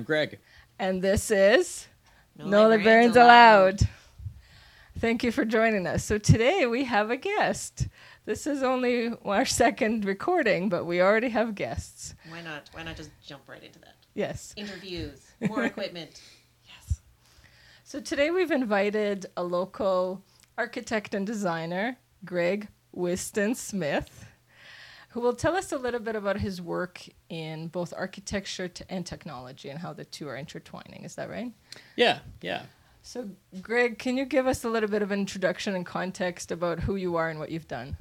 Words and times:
I'm 0.00 0.04
Greg. 0.04 0.38
And 0.78 1.02
this 1.02 1.30
is 1.30 1.86
No, 2.34 2.70
Librarians 2.70 3.16
allowed. 3.16 3.82
allowed. 3.82 3.88
Thank 4.98 5.22
you 5.22 5.30
for 5.30 5.44
joining 5.44 5.86
us. 5.86 6.02
So 6.02 6.16
today 6.16 6.64
we 6.64 6.84
have 6.84 7.10
a 7.10 7.18
guest. 7.18 7.86
This 8.24 8.46
is 8.46 8.62
only 8.62 9.12
our 9.26 9.44
second 9.44 10.06
recording, 10.06 10.70
but 10.70 10.86
we 10.86 11.02
already 11.02 11.28
have 11.28 11.54
guests. 11.54 12.14
Why 12.30 12.40
not? 12.40 12.70
Why 12.72 12.82
not 12.82 12.96
just 12.96 13.10
jump 13.22 13.42
right 13.46 13.62
into 13.62 13.78
that? 13.80 13.96
Yes. 14.14 14.54
Interviews, 14.56 15.20
more 15.46 15.64
equipment. 15.66 16.22
Yes. 16.64 17.02
So 17.84 18.00
today 18.00 18.30
we've 18.30 18.50
invited 18.50 19.26
a 19.36 19.42
local 19.44 20.22
architect 20.56 21.12
and 21.14 21.26
designer, 21.26 21.98
Greg 22.24 22.68
Whistance-Smith 22.92 24.29
who 25.10 25.20
will 25.20 25.34
tell 25.34 25.56
us 25.56 25.72
a 25.72 25.76
little 25.76 26.00
bit 26.00 26.16
about 26.16 26.38
his 26.38 26.62
work 26.62 27.02
in 27.28 27.68
both 27.68 27.92
architecture 27.96 28.70
and 28.88 29.04
technology 29.04 29.68
and 29.68 29.78
how 29.78 29.92
the 29.92 30.04
two 30.04 30.28
are 30.28 30.36
intertwining. 30.36 31.04
Is 31.04 31.16
that 31.16 31.28
right? 31.28 31.52
Yeah, 31.96 32.20
yeah. 32.40 32.62
So, 33.02 33.28
Greg, 33.60 33.98
can 33.98 34.16
you 34.16 34.24
give 34.24 34.46
us 34.46 34.62
a 34.62 34.68
little 34.68 34.88
bit 34.88 35.02
of 35.02 35.10
introduction 35.10 35.74
and 35.74 35.84
context 35.84 36.52
about 36.52 36.80
who 36.80 36.96
you 36.96 37.16
are 37.16 37.28
and 37.28 37.40
what 37.40 37.50
you've 37.50 37.66
done? 37.66 37.96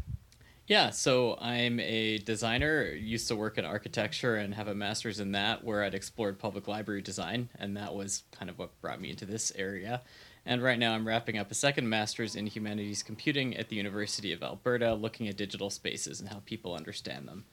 Yeah, 0.68 0.92
so 0.92 1.36
I'm 1.42 1.80
a 1.80 2.20
designer, 2.20 2.84
used 2.84 3.28
to 3.30 3.36
work 3.36 3.58
in 3.58 3.66
architecture 3.66 4.36
and 4.36 4.54
have 4.54 4.68
a 4.68 4.76
master's 4.76 5.20
in 5.20 5.32
that, 5.32 5.64
where 5.64 5.84
I'd 5.84 5.96
explored 5.96 6.38
public 6.38 6.68
library 6.68 7.02
design, 7.02 7.50
and 7.58 7.76
that 7.76 7.96
was 7.96 8.22
kind 8.32 8.52
of 8.52 8.60
what 8.60 8.80
brought 8.82 9.02
me 9.02 9.10
into 9.10 9.26
this 9.26 9.52
area. 9.56 10.04
And 10.46 10.64
right 10.64 10.80
now 10.80 10.94
I'm 10.94 11.08
wrapping 11.08 11.38
up 11.38 11.52
a 11.52 11.56
second 11.56 11.90
master's 11.90 12.36
in 12.36 12.48
humanities 12.48 13.04
computing 13.04 13.56
at 13.58 13.70
the 13.70 13.76
University 13.76 14.32
of 14.34 14.42
Alberta, 14.42 14.94
looking 14.94 15.28
at 15.28 15.38
digital 15.38 15.70
spaces 15.70 16.20
and 16.20 16.30
how 16.30 16.42
people 16.46 16.76
understand 16.76 17.28
them. 17.28 17.46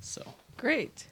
So 0.00 0.22
great. 0.56 1.06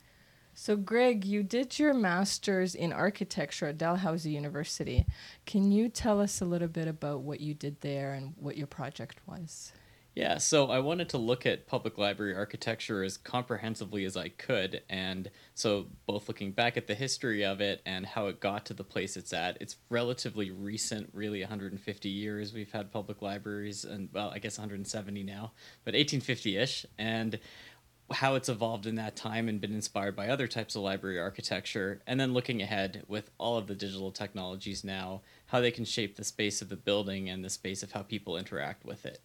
So, 0.54 0.76
Greg, 0.76 1.24
you 1.24 1.42
did 1.42 1.78
your 1.78 1.94
master's 1.94 2.74
in 2.74 2.92
architecture 2.92 3.68
at 3.68 3.78
Dalhousie 3.78 4.32
University. 4.32 5.06
Can 5.46 5.72
you 5.72 5.88
tell 5.88 6.20
us 6.20 6.42
a 6.42 6.44
little 6.44 6.68
bit 6.68 6.88
about 6.88 7.20
what 7.20 7.40
you 7.40 7.54
did 7.54 7.80
there 7.80 8.12
and 8.12 8.34
what 8.36 8.58
your 8.58 8.66
project 8.66 9.18
was? 9.26 9.72
Yeah, 10.14 10.36
so 10.36 10.66
I 10.66 10.78
wanted 10.80 11.08
to 11.10 11.18
look 11.18 11.46
at 11.46 11.66
public 11.66 11.96
library 11.96 12.34
architecture 12.34 13.02
as 13.02 13.16
comprehensively 13.16 14.04
as 14.04 14.14
I 14.14 14.28
could. 14.28 14.82
And 14.90 15.30
so, 15.54 15.86
both 16.06 16.28
looking 16.28 16.52
back 16.52 16.76
at 16.76 16.86
the 16.86 16.94
history 16.94 17.42
of 17.46 17.62
it 17.62 17.80
and 17.86 18.04
how 18.04 18.26
it 18.26 18.38
got 18.38 18.66
to 18.66 18.74
the 18.74 18.84
place 18.84 19.16
it's 19.16 19.32
at, 19.32 19.56
it's 19.58 19.76
relatively 19.88 20.50
recent, 20.50 21.08
really 21.14 21.40
150 21.40 22.08
years 22.10 22.52
we've 22.52 22.72
had 22.72 22.92
public 22.92 23.22
libraries, 23.22 23.84
and 23.84 24.10
well, 24.12 24.30
I 24.30 24.38
guess 24.38 24.58
170 24.58 25.22
now, 25.22 25.52
but 25.82 25.94
1850 25.94 26.58
ish. 26.58 26.84
And 26.98 27.38
how 28.10 28.34
it's 28.34 28.50
evolved 28.50 28.84
in 28.86 28.96
that 28.96 29.16
time 29.16 29.48
and 29.48 29.62
been 29.62 29.72
inspired 29.72 30.14
by 30.14 30.28
other 30.28 30.46
types 30.46 30.76
of 30.76 30.82
library 30.82 31.18
architecture, 31.18 32.02
and 32.06 32.20
then 32.20 32.34
looking 32.34 32.60
ahead 32.60 33.04
with 33.08 33.30
all 33.38 33.56
of 33.56 33.66
the 33.66 33.74
digital 33.74 34.12
technologies 34.12 34.84
now, 34.84 35.22
how 35.46 35.60
they 35.60 35.70
can 35.70 35.86
shape 35.86 36.16
the 36.16 36.24
space 36.24 36.60
of 36.60 36.68
the 36.68 36.76
building 36.76 37.30
and 37.30 37.42
the 37.42 37.48
space 37.48 37.82
of 37.82 37.92
how 37.92 38.02
people 38.02 38.36
interact 38.36 38.84
with 38.84 39.06
it 39.06 39.18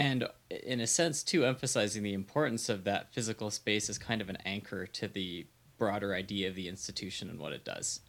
and 0.00 0.26
in 0.48 0.80
a 0.80 0.86
sense 0.86 1.22
too 1.22 1.44
emphasizing 1.44 2.02
the 2.02 2.14
importance 2.14 2.70
of 2.70 2.84
that 2.84 3.12
physical 3.12 3.50
space 3.50 3.90
as 3.90 3.98
kind 3.98 4.22
of 4.22 4.30
an 4.30 4.38
anchor 4.46 4.86
to 4.86 5.06
the 5.06 5.46
broader 5.76 6.14
idea 6.14 6.48
of 6.48 6.54
the 6.54 6.68
institution 6.68 7.28
and 7.28 7.38
what 7.38 7.52
it 7.52 7.66
does. 7.66 8.00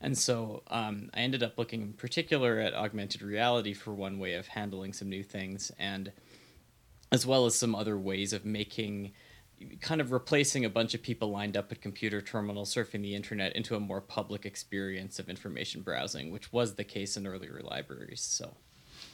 And 0.00 0.18
so 0.18 0.64
um, 0.66 1.10
i 1.14 1.20
ended 1.20 1.44
up 1.44 1.56
looking 1.56 1.82
in 1.82 1.92
particular 1.92 2.58
at 2.58 2.74
augmented 2.74 3.22
reality 3.22 3.72
for 3.72 3.94
one 3.94 4.18
way 4.18 4.34
of 4.34 4.48
handling 4.48 4.92
some 4.92 5.08
new 5.08 5.22
things 5.22 5.70
and 5.78 6.10
as 7.12 7.24
well 7.24 7.46
as 7.46 7.54
some 7.54 7.74
other 7.74 7.96
ways 7.96 8.32
of 8.32 8.44
making 8.44 9.12
kind 9.80 10.00
of 10.00 10.10
replacing 10.10 10.64
a 10.64 10.70
bunch 10.70 10.94
of 10.94 11.02
people 11.02 11.30
lined 11.30 11.56
up 11.56 11.70
at 11.70 11.80
computer 11.80 12.20
terminals 12.20 12.74
surfing 12.74 13.02
the 13.02 13.14
internet 13.14 13.54
into 13.54 13.76
a 13.76 13.80
more 13.80 14.00
public 14.00 14.44
experience 14.44 15.18
of 15.18 15.28
information 15.28 15.82
browsing 15.82 16.30
which 16.30 16.52
was 16.52 16.74
the 16.74 16.84
case 16.84 17.16
in 17.16 17.26
earlier 17.26 17.60
libraries 17.64 18.20
so 18.20 18.56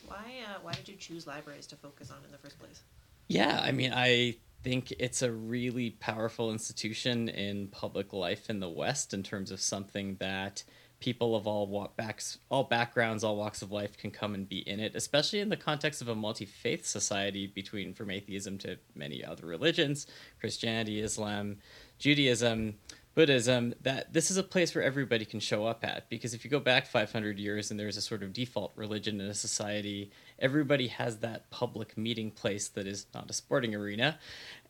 why 0.07 0.25
uh, 0.47 0.59
why 0.63 0.73
did 0.73 0.89
you 0.89 0.97
choose 0.97 1.27
libraries 1.27 1.67
to 1.69 1.77
focus 1.77 2.11
on 2.11 2.19
in 2.25 2.33
the 2.33 2.39
first 2.39 2.59
place? 2.59 2.83
Yeah, 3.29 3.61
I 3.63 3.73
mean, 3.73 3.93
I 3.95 4.37
think 4.63 4.93
it's 4.99 5.23
a 5.23 5.33
really 5.33 5.91
powerful 5.91 6.51
institution 6.51 7.29
in 7.29 7.69
public 7.69 8.13
life 8.13 8.51
in 8.51 8.61
the 8.61 8.69
West 8.69 9.15
in 9.15 9.23
terms 9.23 9.51
of 9.51 9.61
something 9.61 10.17
that 10.21 10.65
people 11.01 11.37
of 11.37 11.47
all 11.47 11.67
walk 11.67 11.97
backs, 11.97 12.39
all 12.51 12.65
backgrounds, 12.65 13.23
all 13.23 13.37
walks 13.37 13.61
of 13.61 13.71
life 13.71 13.97
can 13.99 14.11
come 14.11 14.35
and 14.35 14.49
be 14.49 14.59
in 14.61 14.81
it, 14.81 14.95
especially 14.95 15.41
in 15.41 15.51
the 15.51 15.57
context 15.57 16.01
of 16.01 16.09
a 16.09 16.15
multi-faith 16.15 16.87
society 16.87 17.47
between 17.47 17.93
from 17.93 18.11
atheism 18.11 18.57
to 18.57 18.79
many 18.95 19.23
other 19.23 19.47
religions, 19.47 20.07
Christianity, 20.41 21.01
Islam, 21.01 21.59
Judaism. 21.99 22.77
Buddhism 23.15 23.75
that 23.83 24.13
this 24.13 24.31
is 24.31 24.37
a 24.37 24.43
place 24.43 24.75
where 24.75 24.83
everybody 24.83 25.25
can 25.25 25.39
show 25.41 25.67
up 25.67 25.85
at 25.85 26.09
because 26.09 26.35
if 26.35 26.45
you 26.45 26.51
go 26.51 26.59
back 26.59 26.87
500 26.87 27.39
years 27.39 27.71
and 27.71 27.79
there's 27.79 27.97
a 27.97 28.01
sort 28.01 28.23
of 28.23 28.33
default 28.33 28.73
religion 28.75 29.21
in 29.21 29.29
a 29.29 29.35
society, 29.35 30.11
everybody 30.39 30.89
has 30.89 31.19
that 31.19 31.49
public 31.51 31.97
meeting 31.97 32.31
place 32.31 32.69
that 32.69 32.87
is 32.87 33.07
not 33.15 33.31
a 33.31 33.33
sporting 33.33 33.75
arena, 33.75 34.19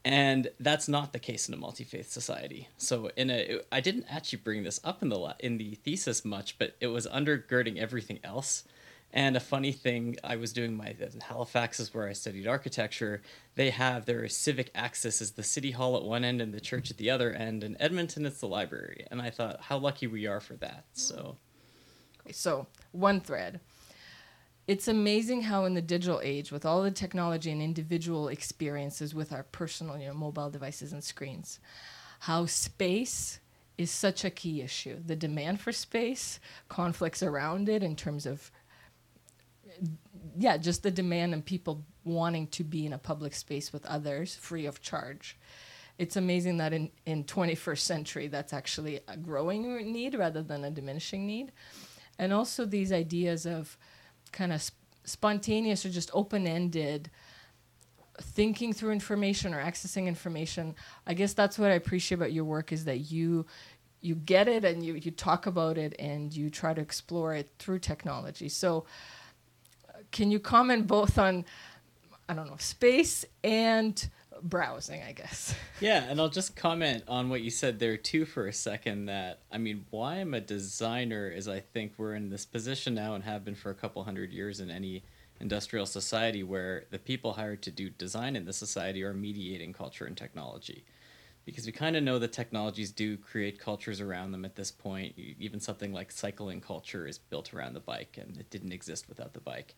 and 0.05 0.49
that's 0.61 0.89
not 0.89 1.13
the 1.13 1.19
case 1.19 1.49
in 1.49 1.55
a 1.55 1.57
multi-faith 1.57 2.11
society. 2.11 2.69
So 2.77 3.11
in 3.17 3.31
a 3.31 3.61
I 3.73 3.81
didn't 3.81 4.07
actually 4.11 4.41
bring 4.41 4.63
this 4.63 4.81
up 4.85 5.03
in 5.03 5.09
the 5.09 5.37
in 5.41 5.59
the 5.59 5.77
thesis 5.77 6.25
much, 6.25 6.59
but 6.59 6.77
it 6.81 6.89
was 6.89 7.07
undergirding 7.07 7.79
everything 7.79 8.19
else 8.23 8.65
and 9.15 9.37
a 9.37 9.41
funny 9.41 9.71
thing, 9.71 10.17
I 10.25 10.35
was 10.35 10.53
doing 10.53 10.77
my 10.77 10.89
in 10.89 11.21
Halifax 11.21 11.79
is 11.79 11.95
where 11.95 12.09
I 12.09 12.13
studied 12.13 12.49
architecture. 12.49 13.23
They 13.55 13.71
have 13.71 14.07
their 14.07 14.29
civic 14.29 14.73
axis 14.75 15.23
is 15.23 15.31
the 15.31 15.45
city 15.45 15.71
hall 15.71 15.97
at 15.97 16.03
one 16.03 16.25
end 16.25 16.43
and 16.43 16.53
the 16.53 16.61
church 16.61 16.91
at 16.91 16.97
the 16.97 17.11
other 17.11 17.33
end. 17.33 17.63
In 17.63 17.81
Edmonton, 17.81 18.27
it's 18.27 18.41
the 18.41 18.49
library, 18.49 19.07
and 19.13 19.23
I 19.23 19.31
thought 19.31 19.61
how 19.61 19.79
lucky 19.79 20.09
we 20.09 20.27
are 20.27 20.41
for 20.41 20.55
that. 20.55 20.85
Hmm. 20.95 21.01
So, 21.01 21.37
so 22.33 22.67
one 22.91 23.21
thread. 23.21 23.61
It's 24.67 24.89
amazing 24.89 25.43
how 25.43 25.65
in 25.65 25.75
the 25.75 25.83
digital 25.83 26.21
age, 26.21 26.51
with 26.51 26.65
all 26.67 26.83
the 26.83 26.91
technology 26.91 27.53
and 27.53 27.63
individual 27.63 28.27
experiences 28.27 29.15
with 29.15 29.33
our 29.33 29.45
personal, 29.45 29.97
you 29.97 30.09
know, 30.09 30.15
mobile 30.15 30.51
devices 30.51 30.93
and 30.93 31.05
screens, 31.05 31.61
how 32.21 32.47
space 32.47 33.39
is 33.79 33.93
such 33.93 34.25
a 34.25 34.31
key 34.31 34.61
issue. 34.61 34.99
The 35.07 35.15
demand 35.15 35.61
for 35.61 35.71
space, 35.71 36.41
conflicts 36.69 37.23
around 37.23 37.69
it 37.69 37.83
in 37.83 37.95
terms 37.95 38.27
of 38.27 38.51
yeah, 40.37 40.57
just 40.57 40.83
the 40.83 40.91
demand 40.91 41.35
and 41.35 41.45
people 41.45 41.85
wanting 42.05 42.47
to 42.49 42.65
be 42.65 42.87
in 42.87 42.93
a 42.93 42.99
public 42.99 43.35
space 43.35 43.73
with 43.73 43.85
others 43.87 44.35
free 44.35 44.67
of 44.67 44.81
charge. 44.81 45.39
It's 45.99 46.17
amazing 46.17 46.57
that 46.59 46.73
in, 46.73 46.91
in 47.07 47.25
21st 47.25 47.79
century, 47.79 48.27
that's 48.27 48.53
actually 48.53 49.01
a 49.07 49.17
growing 49.17 49.93
need 49.93 50.15
rather 50.15 50.43
than 50.43 50.65
a 50.65 50.71
diminishing 50.71 51.27
need. 51.27 51.53
And 52.19 52.33
also 52.33 52.65
these 52.65 52.93
ideas 52.93 53.47
of 53.47 53.77
kind 54.33 54.53
of 54.53 54.61
sp- 54.63 54.75
spontaneous 55.05 55.85
or 55.85 55.91
just 55.91 56.11
open-ended 56.13 57.11
thinking 58.21 58.73
through 58.73 58.93
information 58.93 59.55
or 59.55 59.63
accessing 59.63 60.07
information. 60.07 60.75
I 61.07 61.15
guess 61.15 61.33
that's 61.33 61.59
what 61.59 61.71
I 61.71 61.75
appreciate 61.75 62.17
about 62.17 62.33
your 62.33 62.45
work 62.45 62.73
is 62.73 62.85
that 62.85 63.11
you 63.11 63.47
you 64.01 64.15
get 64.15 64.49
it 64.49 64.67
and 64.67 64.85
you, 64.85 64.95
you 64.95 65.11
talk 65.11 65.47
about 65.47 65.79
it 65.79 65.97
and 65.99 66.37
you 66.37 66.51
try 66.51 66.75
to 66.75 66.81
explore 66.81 67.35
it 67.35 67.49
through 67.59 67.79
technology. 67.79 68.51
So 68.51 68.85
can 70.15 70.31
you 70.31 70.39
comment 70.39 70.87
both 70.87 71.19
on, 71.19 71.45
I 72.29 72.35
don't 72.35 72.47
know, 72.47 72.57
space 72.59 73.25
and 73.43 74.09
browsing, 74.43 75.03
I 75.03 75.13
guess. 75.13 75.55
Yeah, 75.81 76.05
and 76.05 76.21
I'll 76.21 76.31
just 76.31 76.57
comment 76.57 77.03
on 77.09 77.29
what 77.29 77.43
you 77.43 77.51
said 77.51 77.79
there 77.79 77.97
too 77.99 78.25
for 78.25 78.47
a 78.47 78.53
second 78.53 79.07
that 79.07 79.41
I 79.53 79.59
mean, 79.59 79.85
why 79.91 80.15
I'm 80.15 80.33
a 80.33 80.41
designer 80.41 81.29
is 81.29 81.49
I 81.49 81.61
think 81.61 81.93
we're 81.99 82.15
in 82.15 82.31
this 82.31 82.47
position 82.47 82.95
now 82.95 83.15
and 83.15 83.25
have 83.25 83.45
been 83.45 83.57
for 83.57 83.71
a 83.71 83.75
couple 83.75 84.03
hundred 84.05 84.33
years 84.33 84.61
in 84.61 84.71
any 84.71 85.03
industrial 85.41 85.85
society 85.85 86.43
where 86.43 86.85
the 86.91 86.99
people 86.99 87.33
hired 87.33 87.61
to 87.63 87.71
do 87.73 87.91
design 87.91 88.37
in 88.37 88.47
the 88.47 88.53
society 88.53 89.03
are 89.03 89.13
mediating 89.13 89.73
culture 89.73 90.07
and 90.07 90.17
technology. 90.17 90.85
Because 91.45 91.67
we 91.67 91.73
kind 91.73 91.97
of 91.97 92.03
know 92.03 92.19
that 92.21 92.33
technologies 92.33 92.91
do 92.91 93.19
create 93.19 93.59
cultures 93.59 94.01
around 94.01 94.33
them 94.33 94.47
at 94.47 94.55
this 94.55 94.71
point. 94.71 95.15
Even 95.19 95.61
something 95.61 95.93
like 95.93 96.11
cycling 96.11 96.61
culture 96.61 97.07
is 97.07 97.19
built 97.19 97.53
around 97.53 97.75
the 97.75 97.81
bike, 97.81 98.17
and 98.19 98.39
it 98.39 98.49
didn't 98.49 98.73
exist 98.73 99.09
without 99.09 99.35
the 99.35 99.41
bike. 99.41 99.75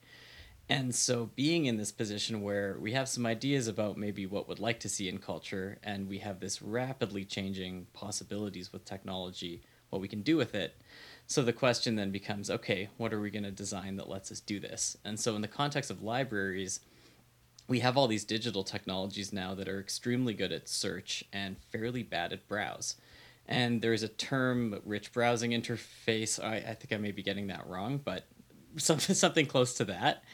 And 0.69 0.95
so, 0.95 1.31
being 1.37 1.67
in 1.67 1.77
this 1.77 1.93
position 1.93 2.43
where 2.43 2.77
we 2.81 2.93
have 2.93 3.09
some 3.09 3.25
ideas 3.25 3.69
about 3.69 3.97
maybe 3.97 4.27
what 4.27 4.49
we'd 4.49 4.59
like 4.59 4.81
to 4.81 4.89
see 4.89 5.09
in 5.09 5.19
culture, 5.19 5.79
and 5.85 6.09
we 6.09 6.19
have 6.19 6.41
this 6.41 6.61
rapidly 6.61 7.25
changing 7.25 7.87
possibilities 7.93 8.73
with 8.73 8.85
technology, 8.85 9.63
what 9.91 10.03
we 10.03 10.09
can 10.09 10.23
do 10.23 10.37
with 10.37 10.57
it. 10.57 10.75
So, 11.29 11.43
the 11.43 11.53
question 11.53 11.95
then 11.95 12.11
becomes 12.11 12.51
okay, 12.51 12.89
what 12.97 13.13
are 13.13 13.21
we 13.21 13.31
going 13.31 13.45
to 13.45 13.53
design 13.53 13.97
that 13.97 14.09
lets 14.09 14.33
us 14.33 14.41
do 14.41 14.59
this? 14.59 14.97
And 15.05 15.21
so, 15.21 15.37
in 15.37 15.43
the 15.43 15.49
context 15.49 15.89
of 15.89 16.03
libraries, 16.03 16.81
we 17.69 17.79
have 17.81 17.97
all 17.97 18.09
these 18.09 18.25
digital 18.25 18.65
technologies 18.65 19.33
now 19.33 19.55
that 19.55 19.69
are 19.69 19.79
extremely 19.79 20.35
good 20.35 20.51
at 20.51 20.69
search 20.69 21.23
and 21.33 21.57
fairly 21.71 22.03
bad 22.03 22.33
at 22.33 22.49
browse. 22.49 22.97
And 23.47 23.83
there's 23.83 24.03
a 24.03 24.09
term, 24.09 24.81
rich 24.85 25.13
browsing 25.13 25.53
interface. 25.53 26.43
I, 26.43 26.57
I 26.57 26.75
think 26.75 26.93
I 26.93 26.97
may 26.97 27.13
be 27.13 27.23
getting 27.23 27.47
that 27.49 27.69
wrong, 27.69 28.01
but 28.05 28.25
something 28.79 29.15
something 29.15 29.47
close 29.47 29.75
to 29.75 29.85
that 29.85 30.25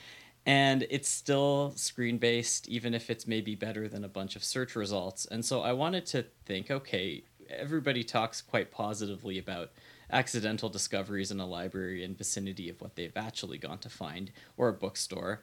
and 0.45 0.87
it's 0.91 1.09
still 1.09 1.73
screen 1.77 2.19
based 2.19 2.69
even 2.69 2.95
if 2.95 3.11
it's 3.11 3.27
maybe 3.27 3.55
better 3.55 3.89
than 3.89 4.05
a 4.05 4.09
bunch 4.09 4.37
of 4.37 4.43
search 4.43 4.75
results. 4.77 5.27
And 5.27 5.45
so 5.45 5.63
i 5.63 5.73
wanted 5.73 6.07
to 6.07 6.25
think 6.45 6.71
okay 6.71 7.23
everybody 7.51 8.03
talks 8.03 8.41
quite 8.41 8.71
positively 8.71 9.39
about 9.39 9.71
accidental 10.11 10.69
discoveries 10.69 11.31
in 11.31 11.41
a 11.41 11.47
library 11.47 12.05
in 12.05 12.15
vicinity 12.15 12.69
of 12.69 12.81
what 12.81 12.97
they've 12.97 13.17
actually 13.17 13.59
gone 13.59 13.79
to 13.79 13.89
find 13.89 14.31
or 14.57 14.69
a 14.69 14.73
bookstore. 14.73 15.43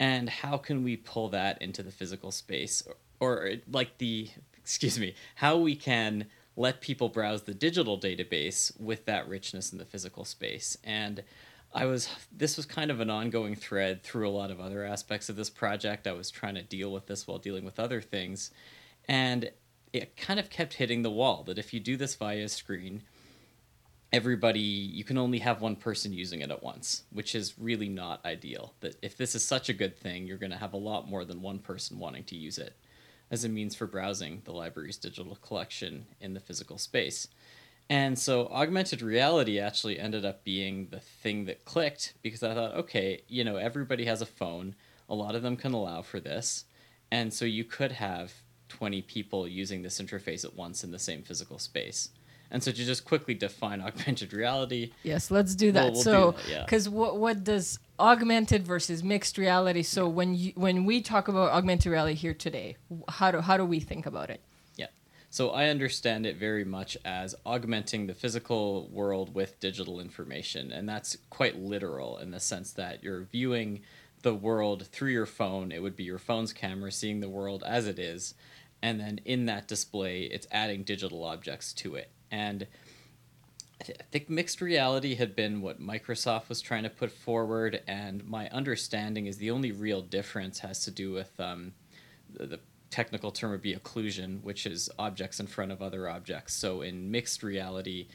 And 0.00 0.28
how 0.28 0.56
can 0.56 0.84
we 0.84 0.96
pull 0.96 1.28
that 1.30 1.60
into 1.62 1.82
the 1.82 1.90
physical 1.90 2.30
space? 2.30 2.82
Or, 2.86 2.96
or 3.20 3.52
like 3.70 3.98
the 3.98 4.30
excuse 4.56 4.98
me 4.98 5.14
how 5.36 5.56
we 5.56 5.74
can 5.74 6.26
let 6.56 6.80
people 6.80 7.08
browse 7.08 7.42
the 7.42 7.54
digital 7.54 7.98
database 7.98 8.78
with 8.80 9.06
that 9.06 9.28
richness 9.28 9.72
in 9.72 9.78
the 9.78 9.84
physical 9.84 10.24
space. 10.24 10.76
And 10.82 11.22
i 11.74 11.84
was 11.84 12.08
this 12.32 12.56
was 12.56 12.66
kind 12.66 12.90
of 12.90 13.00
an 13.00 13.10
ongoing 13.10 13.54
thread 13.54 14.02
through 14.02 14.28
a 14.28 14.30
lot 14.30 14.50
of 14.50 14.60
other 14.60 14.84
aspects 14.84 15.28
of 15.28 15.36
this 15.36 15.50
project. 15.50 16.06
I 16.06 16.12
was 16.12 16.30
trying 16.30 16.54
to 16.54 16.62
deal 16.62 16.92
with 16.92 17.06
this 17.06 17.26
while 17.26 17.38
dealing 17.38 17.64
with 17.64 17.80
other 17.80 18.00
things. 18.00 18.50
And 19.08 19.50
it 19.92 20.16
kind 20.16 20.38
of 20.38 20.50
kept 20.50 20.74
hitting 20.74 21.02
the 21.02 21.10
wall 21.10 21.42
that 21.44 21.58
if 21.58 21.72
you 21.72 21.80
do 21.80 21.96
this 21.96 22.14
via 22.14 22.48
screen 22.48 23.02
everybody 24.12 24.60
you 24.60 25.04
can 25.04 25.18
only 25.18 25.38
have 25.38 25.60
one 25.60 25.76
person 25.76 26.12
using 26.14 26.40
it 26.40 26.50
at 26.50 26.62
once 26.62 27.02
which 27.10 27.34
is 27.34 27.58
really 27.58 27.88
not 27.88 28.24
ideal. 28.24 28.72
That 28.80 28.96
if 29.02 29.16
this 29.16 29.34
is 29.34 29.44
such 29.44 29.68
a 29.68 29.74
good 29.74 29.98
thing 29.98 30.26
you're 30.26 30.38
going 30.38 30.52
to 30.52 30.56
have 30.56 30.72
a 30.72 30.78
lot 30.78 31.08
more 31.08 31.24
than 31.24 31.42
one 31.42 31.58
person 31.58 31.98
wanting 31.98 32.24
to 32.24 32.36
use 32.36 32.58
it 32.58 32.74
as 33.30 33.44
a 33.44 33.48
means 33.48 33.74
for 33.74 33.86
browsing 33.86 34.40
the 34.44 34.52
library's 34.52 34.96
digital 34.96 35.36
collection 35.36 36.06
in 36.20 36.32
the 36.34 36.40
physical 36.40 36.78
space 36.78 37.28
and 37.90 38.18
so 38.18 38.46
augmented 38.48 39.00
reality 39.02 39.58
actually 39.58 39.98
ended 39.98 40.24
up 40.24 40.44
being 40.44 40.88
the 40.90 41.00
thing 41.00 41.44
that 41.46 41.64
clicked 41.64 42.14
because 42.22 42.42
i 42.42 42.54
thought 42.54 42.74
okay 42.74 43.22
you 43.28 43.44
know 43.44 43.56
everybody 43.56 44.04
has 44.04 44.20
a 44.20 44.26
phone 44.26 44.74
a 45.08 45.14
lot 45.14 45.34
of 45.34 45.42
them 45.42 45.56
can 45.56 45.72
allow 45.72 46.02
for 46.02 46.20
this 46.20 46.64
and 47.10 47.32
so 47.32 47.44
you 47.44 47.64
could 47.64 47.92
have 47.92 48.32
20 48.68 49.00
people 49.02 49.48
using 49.48 49.82
this 49.82 50.00
interface 50.00 50.44
at 50.44 50.54
once 50.54 50.84
in 50.84 50.90
the 50.90 50.98
same 50.98 51.22
physical 51.22 51.58
space 51.58 52.10
and 52.50 52.62
so 52.62 52.70
to 52.70 52.84
just 52.84 53.04
quickly 53.04 53.34
define 53.34 53.80
augmented 53.88 54.32
reality. 54.32 54.92
Yes, 55.02 55.30
let's 55.30 55.54
do 55.54 55.70
that. 55.72 55.84
We'll- 55.84 55.92
we'll 55.92 56.02
so, 56.02 56.30
that, 56.32 56.48
yeah. 56.48 56.64
because 56.64 56.88
what 56.88 57.18
what 57.18 57.44
does 57.44 57.78
augmented 58.00 58.66
versus 58.66 59.04
mixed 59.04 59.36
reality? 59.36 59.82
So 59.82 60.08
when 60.08 60.34
you 60.34 60.52
when 60.54 60.84
we 60.86 61.02
talk 61.02 61.28
about 61.28 61.50
augmented 61.50 61.92
reality 61.92 62.14
here 62.14 62.32
today, 62.34 62.76
how 63.08 63.30
do 63.30 63.40
how 63.40 63.56
do 63.58 63.64
we 63.66 63.80
think 63.80 64.06
about 64.06 64.30
it? 64.30 64.40
So 65.30 65.50
I 65.50 65.68
understand 65.68 66.24
it 66.24 66.36
very 66.36 66.64
much 66.64 66.96
as 67.04 67.34
augmenting 67.44 68.06
the 68.06 68.14
physical 68.14 68.88
world 68.88 69.34
with 69.34 69.60
digital 69.60 70.00
information. 70.00 70.72
And 70.72 70.88
that's 70.88 71.18
quite 71.28 71.58
literal 71.58 72.16
in 72.18 72.30
the 72.30 72.40
sense 72.40 72.72
that 72.72 73.02
you're 73.02 73.24
viewing 73.24 73.82
the 74.22 74.34
world 74.34 74.86
through 74.86 75.10
your 75.10 75.26
phone. 75.26 75.70
It 75.70 75.82
would 75.82 75.96
be 75.96 76.04
your 76.04 76.18
phone's 76.18 76.52
camera 76.52 76.90
seeing 76.90 77.20
the 77.20 77.28
world 77.28 77.62
as 77.66 77.86
it 77.86 77.98
is. 77.98 78.34
And 78.82 78.98
then 78.98 79.20
in 79.24 79.46
that 79.46 79.68
display, 79.68 80.22
it's 80.22 80.46
adding 80.50 80.82
digital 80.82 81.24
objects 81.24 81.72
to 81.74 81.96
it. 81.96 82.10
And 82.30 82.66
I 83.80 83.84
th- 83.84 83.98
I 84.00 84.04
think 84.10 84.28
mixed 84.28 84.60
reality 84.60 85.14
had 85.14 85.36
been 85.36 85.60
what 85.60 85.80
Microsoft 85.80 86.48
was 86.48 86.60
trying 86.60 86.82
to 86.82 86.90
put 86.90 87.12
forward, 87.12 87.80
and 87.86 88.26
my 88.26 88.48
understanding 88.48 89.26
is 89.26 89.38
the 89.38 89.50
only 89.52 89.70
real 89.72 90.02
difference 90.02 90.60
has 90.60 90.84
to 90.84 90.90
do 90.90 91.12
with 91.12 91.38
um, 91.38 91.74
the, 92.32 92.46
the 92.46 92.60
technical 92.90 93.30
term 93.30 93.50
would 93.50 93.62
be 93.62 93.74
occlusion, 93.74 94.42
which 94.42 94.66
is 94.66 94.90
objects 94.98 95.40
in 95.40 95.46
front 95.46 95.72
of 95.72 95.82
other 95.82 96.08
objects. 96.08 96.54
So 96.54 96.82
in 96.82 97.10
mixed 97.10 97.42
reality, 97.42 98.08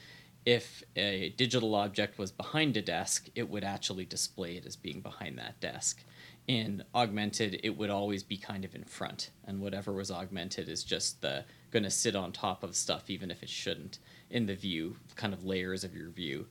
if 0.45 0.83
a 0.95 1.33
digital 1.37 1.73
object 1.75 2.17
was 2.17 2.31
behind 2.31 2.75
a 2.75 2.81
desk, 2.81 3.29
it 3.35 3.49
would 3.49 3.63
actually 3.63 4.05
display 4.05 4.57
it 4.57 4.65
as 4.65 4.75
being 4.75 4.99
behind 4.99 5.37
that 5.37 5.59
desk. 5.61 6.03
In 6.47 6.83
augmented, 6.93 7.61
it 7.63 7.77
would 7.77 7.89
always 7.89 8.23
be 8.23 8.35
kind 8.35 8.65
of 8.65 8.75
in 8.75 8.83
front, 8.83 9.29
and 9.45 9.61
whatever 9.61 9.93
was 9.93 10.11
augmented 10.11 10.67
is 10.67 10.83
just 10.83 11.21
the 11.21 11.45
going 11.71 11.83
to 11.83 11.89
sit 11.89 12.15
on 12.15 12.33
top 12.33 12.63
of 12.63 12.75
stuff, 12.75 13.09
even 13.09 13.31
if 13.31 13.41
it 13.41 13.49
shouldn't, 13.49 13.99
in 14.29 14.45
the 14.45 14.55
view, 14.55 14.97
kind 15.15 15.33
of 15.33 15.45
layers 15.45 15.85
of 15.85 15.95
your 15.95 16.09
view. 16.09 16.45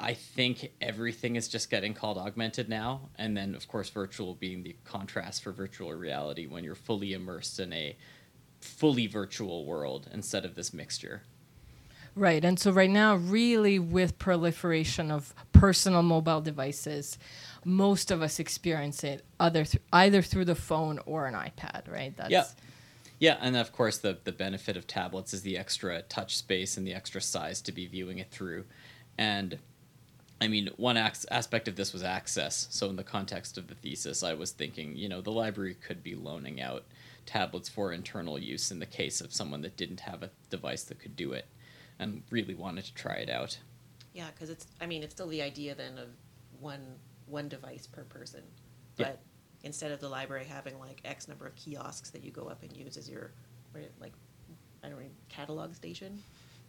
I 0.00 0.14
think 0.14 0.72
everything 0.80 1.36
is 1.36 1.48
just 1.48 1.70
getting 1.70 1.94
called 1.94 2.18
augmented 2.18 2.68
now, 2.68 3.10
and 3.16 3.36
then 3.36 3.54
of 3.54 3.68
course 3.68 3.90
virtual 3.90 4.34
being 4.34 4.62
the 4.62 4.76
contrast 4.84 5.42
for 5.42 5.52
virtual 5.52 5.92
reality 5.92 6.46
when 6.46 6.64
you're 6.64 6.74
fully 6.74 7.12
immersed 7.12 7.60
in 7.60 7.72
a 7.72 7.96
fully 8.60 9.06
virtual 9.06 9.64
world 9.64 10.08
instead 10.12 10.44
of 10.44 10.54
this 10.54 10.72
mixture. 10.72 11.22
Right. 12.16 12.44
And 12.44 12.58
so 12.58 12.72
right 12.72 12.90
now, 12.90 13.14
really 13.16 13.78
with 13.78 14.18
proliferation 14.18 15.10
of 15.10 15.32
personal 15.52 16.02
mobile 16.02 16.40
devices, 16.40 17.18
most 17.64 18.10
of 18.10 18.20
us 18.20 18.40
experience 18.40 19.04
it 19.04 19.24
other 19.38 19.64
th- 19.64 19.82
either 19.92 20.20
through 20.22 20.46
the 20.46 20.54
phone 20.54 20.98
or 21.06 21.26
an 21.26 21.34
iPad, 21.34 21.90
right? 21.90 22.16
That's 22.16 22.30
Yeah. 22.30 22.44
Yeah, 23.20 23.36
and 23.42 23.54
of 23.54 23.70
course 23.70 23.98
the 23.98 24.18
the 24.24 24.32
benefit 24.32 24.76
of 24.78 24.86
tablets 24.86 25.34
is 25.34 25.42
the 25.42 25.58
extra 25.58 26.02
touch 26.02 26.36
space 26.36 26.76
and 26.78 26.86
the 26.86 26.94
extra 26.94 27.20
size 27.20 27.60
to 27.62 27.72
be 27.72 27.86
viewing 27.86 28.18
it 28.18 28.30
through. 28.30 28.64
And 29.18 29.58
I 30.40 30.48
mean, 30.48 30.70
one 30.76 30.96
ax- 30.96 31.26
aspect 31.30 31.68
of 31.68 31.76
this 31.76 31.92
was 31.92 32.02
access. 32.02 32.66
So 32.70 32.88
in 32.88 32.96
the 32.96 33.04
context 33.04 33.58
of 33.58 33.68
the 33.68 33.74
thesis, 33.74 34.22
I 34.22 34.32
was 34.32 34.52
thinking, 34.52 34.96
you 34.96 35.08
know, 35.08 35.20
the 35.20 35.32
library 35.32 35.74
could 35.74 36.02
be 36.02 36.14
loaning 36.14 36.60
out 36.60 36.84
tablets 37.26 37.68
for 37.68 37.92
internal 37.92 38.38
use 38.38 38.70
in 38.70 38.78
the 38.78 38.86
case 38.86 39.20
of 39.20 39.34
someone 39.34 39.60
that 39.62 39.76
didn't 39.76 40.00
have 40.00 40.22
a 40.22 40.30
device 40.48 40.84
that 40.84 40.98
could 40.98 41.14
do 41.14 41.32
it 41.32 41.46
and 41.98 42.22
really 42.30 42.54
wanted 42.54 42.84
to 42.86 42.94
try 42.94 43.16
it 43.16 43.28
out. 43.28 43.58
Yeah, 44.14 44.28
because 44.34 44.48
it's, 44.48 44.66
I 44.80 44.86
mean, 44.86 45.02
it's 45.02 45.14
still 45.14 45.28
the 45.28 45.42
idea 45.42 45.74
then 45.74 45.98
of 45.98 46.08
one, 46.58 46.86
one 47.26 47.48
device 47.48 47.86
per 47.86 48.04
person. 48.04 48.42
Yeah. 48.96 49.08
But 49.08 49.20
instead 49.62 49.92
of 49.92 50.00
the 50.00 50.08
library 50.08 50.46
having 50.46 50.78
like 50.80 51.02
X 51.04 51.28
number 51.28 51.46
of 51.46 51.54
kiosks 51.54 52.10
that 52.10 52.24
you 52.24 52.30
go 52.30 52.46
up 52.46 52.62
and 52.62 52.72
use 52.72 52.96
as 52.96 53.10
your, 53.10 53.32
like, 54.00 54.14
I 54.82 54.88
don't 54.88 54.98
know, 54.98 55.06
catalog 55.28 55.74
station? 55.74 56.22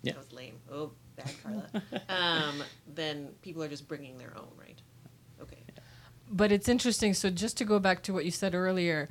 Yeah. 0.04 0.14
That 0.14 0.20
was 0.20 0.34
lame. 0.34 0.60
Oh, 0.72 0.92
bad 1.16 1.32
Carla. 1.44 1.70
um, 2.10 2.64
then 2.88 3.30
people 3.42 3.64
are 3.64 3.68
just 3.68 3.88
bringing 3.88 4.18
their 4.18 4.34
own, 4.36 4.50
right? 4.58 4.82
Okay. 5.42 5.60
But 6.30 6.52
it's 6.52 6.68
interesting. 6.68 7.14
So 7.14 7.30
just 7.30 7.58
to 7.58 7.66
go 7.66 7.80
back 7.80 8.04
to 8.04 8.14
what 8.14 8.26
you 8.26 8.32
said 8.32 8.56
earlier, 8.56 9.10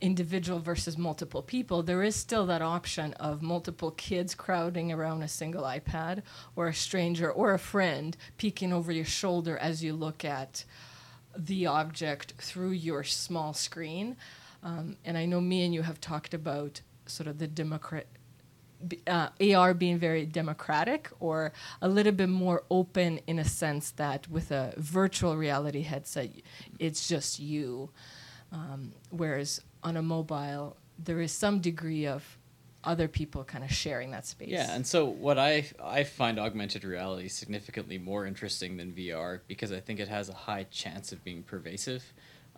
individual 0.00 0.58
versus 0.58 0.98
multiple 0.98 1.42
people, 1.42 1.82
there 1.82 2.02
is 2.02 2.16
still 2.16 2.46
that 2.46 2.62
option 2.62 3.12
of 3.14 3.42
multiple 3.42 3.90
kids 3.92 4.34
crowding 4.34 4.92
around 4.92 5.22
a 5.22 5.28
single 5.28 5.62
iPad 5.62 6.22
or 6.54 6.68
a 6.68 6.74
stranger 6.74 7.30
or 7.30 7.54
a 7.54 7.58
friend 7.58 8.16
peeking 8.36 8.72
over 8.72 8.92
your 8.92 9.04
shoulder 9.04 9.56
as 9.58 9.82
you 9.82 9.92
look 9.92 10.24
at 10.24 10.64
the 11.36 11.66
object 11.66 12.34
through 12.38 12.70
your 12.70 13.04
small 13.04 13.52
screen. 13.52 14.16
Um, 14.62 14.96
and 15.04 15.16
I 15.16 15.26
know 15.26 15.40
me 15.40 15.64
and 15.64 15.74
you 15.74 15.82
have 15.82 16.00
talked 16.00 16.34
about 16.34 16.80
sort 17.06 17.26
of 17.26 17.38
the 17.38 17.46
democrat, 17.46 18.06
uh, 19.06 19.28
AR 19.40 19.74
being 19.74 19.98
very 19.98 20.26
democratic 20.26 21.10
or 21.20 21.52
a 21.80 21.88
little 21.88 22.12
bit 22.12 22.28
more 22.28 22.64
open 22.70 23.20
in 23.26 23.38
a 23.38 23.44
sense 23.44 23.90
that 23.92 24.28
with 24.28 24.50
a 24.50 24.74
virtual 24.76 25.36
reality 25.36 25.82
headset, 25.82 26.30
it's 26.78 27.08
just 27.08 27.38
you. 27.38 27.90
Um, 28.52 28.92
whereas 29.10 29.60
on 29.82 29.96
a 29.96 30.02
mobile, 30.02 30.76
there 30.98 31.20
is 31.20 31.32
some 31.32 31.60
degree 31.60 32.06
of 32.06 32.38
other 32.84 33.08
people 33.08 33.42
kind 33.44 33.64
of 33.64 33.72
sharing 33.72 34.12
that 34.12 34.24
space. 34.24 34.48
Yeah, 34.48 34.72
and 34.72 34.86
so 34.86 35.06
what 35.06 35.38
I 35.38 35.66
I 35.82 36.04
find 36.04 36.38
augmented 36.38 36.84
reality 36.84 37.28
significantly 37.28 37.98
more 37.98 38.26
interesting 38.26 38.76
than 38.76 38.92
VR 38.92 39.40
because 39.48 39.72
I 39.72 39.80
think 39.80 39.98
it 39.98 40.08
has 40.08 40.28
a 40.28 40.34
high 40.34 40.64
chance 40.70 41.12
of 41.12 41.22
being 41.24 41.42
pervasive. 41.42 42.04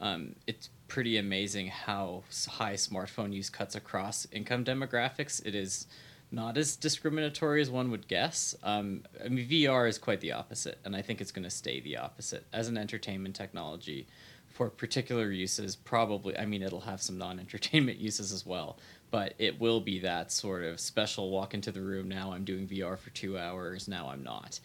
Um, 0.01 0.37
it's 0.47 0.69
pretty 0.87 1.17
amazing 1.17 1.69
how 1.69 2.23
high 2.49 2.75
smartphone 2.75 3.33
use 3.33 3.51
cuts 3.51 3.75
across 3.75 4.29
income 4.31 4.65
demographics. 4.65 5.45
It 5.45 5.55
is 5.55 5.87
not 6.31 6.59
as 6.59 6.77
discriminatory 6.77 7.63
as 7.63 7.71
one 7.71 7.91
would 7.91 8.07
guess. 8.07 8.55
Um, 8.63 9.05
I 9.25 9.29
mean, 9.29 9.49
VR 9.49 9.89
is 9.89 9.99
quite 9.99 10.21
the 10.21 10.33
opposite, 10.33 10.79
and 10.85 10.95
I 10.95 11.03
think 11.03 11.21
it's 11.21 11.33
going 11.33 11.45
to 11.45 11.51
stay 11.51 11.81
the 11.81 11.97
opposite 11.97 12.47
as 12.53 12.69
an 12.69 12.77
entertainment 12.77 13.35
technology 13.35 14.07
for 14.47 14.69
particular 14.69 15.31
uses. 15.31 15.77
Probably, 15.77 16.37
I 16.37 16.45
mean, 16.45 16.63
it'll 16.63 16.81
have 16.81 17.01
some 17.01 17.17
non-entertainment 17.17 17.99
uses 17.99 18.33
as 18.33 18.45
well, 18.45 18.79
but 19.11 19.35
it 19.39 19.59
will 19.59 19.81
be 19.81 20.01
that 20.01 20.31
sort 20.31 20.65
of 20.65 20.81
special 20.81 21.31
walk 21.31 21.55
into 21.55 21.73
the 21.73 21.81
room. 21.81 22.09
Now 22.09 22.33
I'm 22.33 22.45
doing 22.45 22.67
VR 22.67 22.99
for 22.99 23.11
two 23.11 23.39
hours. 23.39 23.89
Now 23.89 24.09
I'm 24.11 24.23
not. 24.23 24.61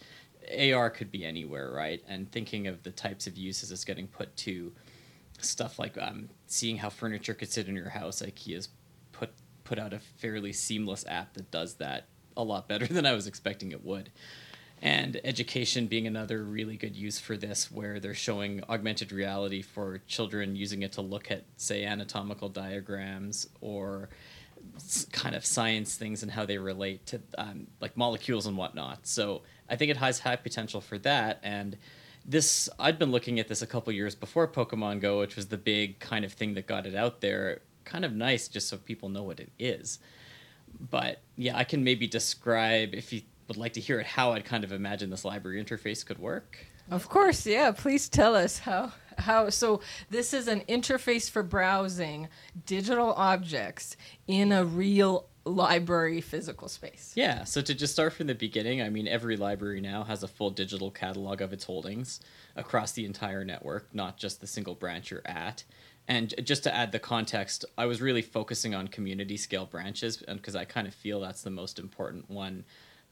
AR 0.58 0.90
could 0.90 1.10
be 1.10 1.24
anywhere, 1.24 1.70
right? 1.72 2.02
And 2.06 2.30
thinking 2.30 2.66
of 2.66 2.82
the 2.82 2.90
types 2.90 3.26
of 3.26 3.38
uses 3.38 3.72
it's 3.72 3.84
getting 3.84 4.06
put 4.06 4.36
to 4.38 4.72
stuff 5.40 5.78
like 5.78 5.96
um, 6.00 6.28
seeing 6.46 6.76
how 6.76 6.90
furniture 6.90 7.34
could 7.34 7.50
sit 7.50 7.68
in 7.68 7.74
your 7.74 7.88
house. 7.88 8.20
IKEA's 8.20 8.68
put 9.64 9.78
out 9.78 9.92
a 9.92 9.98
fairly 9.98 10.52
seamless 10.52 11.04
app 11.08 11.34
that 11.34 11.50
does 11.50 11.74
that 11.74 12.06
a 12.36 12.42
lot 12.42 12.68
better 12.68 12.86
than 12.90 13.06
I 13.06 13.12
was 13.12 13.26
expecting 13.26 13.72
it 13.72 13.84
would. 13.84 14.10
And 14.82 15.18
education 15.24 15.86
being 15.86 16.06
another 16.06 16.42
really 16.42 16.76
good 16.76 16.94
use 16.94 17.18
for 17.18 17.38
this, 17.38 17.70
where 17.70 18.00
they're 18.00 18.12
showing 18.12 18.62
augmented 18.68 19.12
reality 19.12 19.62
for 19.62 20.02
children 20.06 20.56
using 20.56 20.82
it 20.82 20.92
to 20.92 21.00
look 21.00 21.30
at, 21.30 21.44
say, 21.56 21.84
anatomical 21.84 22.50
diagrams 22.50 23.48
or 23.62 24.10
kind 25.12 25.34
of 25.34 25.44
science 25.44 25.94
things 25.96 26.22
and 26.22 26.32
how 26.32 26.44
they 26.44 26.58
relate 26.58 27.06
to 27.06 27.20
um, 27.38 27.66
like 27.80 27.96
molecules 27.96 28.46
and 28.46 28.56
whatnot. 28.56 29.06
So 29.06 29.42
I 29.68 29.76
think 29.76 29.90
it 29.90 29.96
has 29.96 30.18
high 30.18 30.36
potential 30.36 30.80
for 30.80 30.98
that. 30.98 31.40
And 31.42 31.76
this, 32.24 32.68
I'd 32.78 32.98
been 32.98 33.10
looking 33.10 33.38
at 33.40 33.48
this 33.48 33.62
a 33.62 33.66
couple 33.66 33.92
years 33.92 34.14
before 34.14 34.48
Pokemon 34.48 35.00
Go, 35.00 35.20
which 35.20 35.36
was 35.36 35.46
the 35.46 35.58
big 35.58 35.98
kind 35.98 36.24
of 36.24 36.32
thing 36.32 36.54
that 36.54 36.66
got 36.66 36.86
it 36.86 36.94
out 36.94 37.20
there. 37.20 37.60
Kind 37.84 38.04
of 38.04 38.12
nice, 38.14 38.48
just 38.48 38.68
so 38.68 38.76
people 38.76 39.08
know 39.08 39.22
what 39.22 39.40
it 39.40 39.50
is. 39.58 39.98
but 40.90 41.20
yeah, 41.36 41.56
I 41.56 41.64
can 41.64 41.84
maybe 41.84 42.06
describe 42.06 42.94
if 42.94 43.12
you 43.12 43.22
would 43.48 43.56
like 43.56 43.74
to 43.74 43.80
hear 43.80 44.00
it 44.00 44.06
how 44.06 44.32
I'd 44.32 44.44
kind 44.44 44.64
of 44.64 44.72
imagine 44.72 45.10
this 45.10 45.24
library 45.24 45.62
interface 45.62 46.04
could 46.04 46.18
work. 46.18 46.58
Of 46.90 47.08
course, 47.08 47.46
yeah. 47.46 47.72
Please 47.72 48.08
tell 48.08 48.34
us 48.34 48.58
how 48.58 48.92
how 49.16 49.48
so 49.50 49.80
this 50.10 50.34
is 50.34 50.48
an 50.48 50.62
interface 50.68 51.30
for 51.30 51.42
browsing 51.42 52.28
digital 52.66 53.12
objects 53.12 53.96
in 54.26 54.50
a 54.52 54.64
real 54.64 55.28
library 55.44 56.20
physical 56.20 56.68
space. 56.68 57.12
Yeah, 57.14 57.44
so 57.44 57.60
to 57.62 57.74
just 57.74 57.92
start 57.92 58.12
from 58.14 58.26
the 58.26 58.34
beginning, 58.34 58.82
I 58.82 58.90
mean 58.90 59.06
every 59.06 59.36
library 59.36 59.80
now 59.80 60.02
has 60.04 60.22
a 60.22 60.28
full 60.28 60.50
digital 60.50 60.90
catalog 60.90 61.40
of 61.40 61.52
its 61.52 61.64
holdings 61.64 62.20
across 62.56 62.92
the 62.92 63.04
entire 63.04 63.44
network, 63.44 63.88
not 63.94 64.16
just 64.16 64.40
the 64.40 64.46
single 64.46 64.74
branch 64.74 65.10
you're 65.10 65.22
at. 65.26 65.64
And 66.06 66.34
just 66.44 66.64
to 66.64 66.74
add 66.74 66.92
the 66.92 66.98
context, 66.98 67.64
I 67.78 67.86
was 67.86 68.02
really 68.02 68.22
focusing 68.22 68.74
on 68.74 68.88
community 68.88 69.36
scale 69.36 69.64
branches 69.64 70.18
because 70.18 70.54
I 70.54 70.64
kind 70.64 70.86
of 70.86 70.94
feel 70.94 71.20
that's 71.20 71.42
the 71.42 71.50
most 71.50 71.78
important 71.78 72.30
one 72.30 72.64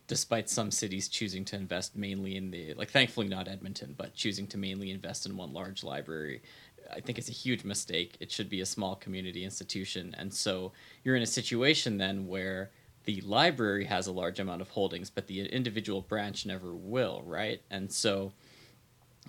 despite 0.09 0.51
some 0.51 0.71
cities 0.71 1.09
choosing 1.09 1.45
to 1.45 1.57
invest 1.57 1.97
mainly 1.97 2.37
in 2.37 2.51
the 2.51 2.75
like 2.75 2.91
thankfully 2.91 3.29
not 3.29 3.47
edmonton 3.47 3.95
but 3.97 4.13
choosing 4.15 4.49
to 4.49 4.59
mainly 4.59 4.91
invest 4.91 5.27
in 5.27 5.37
one 5.37 5.53
large 5.53 5.85
library 5.85 6.43
i 6.95 7.01
think 7.01 7.19
it's 7.19 7.29
a 7.29 7.33
huge 7.33 7.65
mistake. 7.65 8.17
It 8.21 8.31
should 8.31 8.49
be 8.49 8.61
a 8.61 8.67
small 8.67 8.97
community 8.97 9.45
institution. 9.45 10.15
And 10.19 10.33
so 10.33 10.73
you're 11.05 11.17
in 11.17 11.23
a 11.23 11.27
situation 11.27 11.99
then 11.99 12.27
where 12.27 12.71
the 13.05 13.21
library 13.23 13.85
has 13.87 14.07
a 14.07 14.13
large 14.13 14.39
amount 14.39 14.63
of 14.63 14.71
holdings 14.71 15.11
but 15.11 15.27
the 15.27 15.41
individual 15.47 16.01
branch 16.01 16.47
never 16.47 16.75
will 16.75 17.23
right? 17.25 17.63
And 17.71 17.91
so 17.91 18.33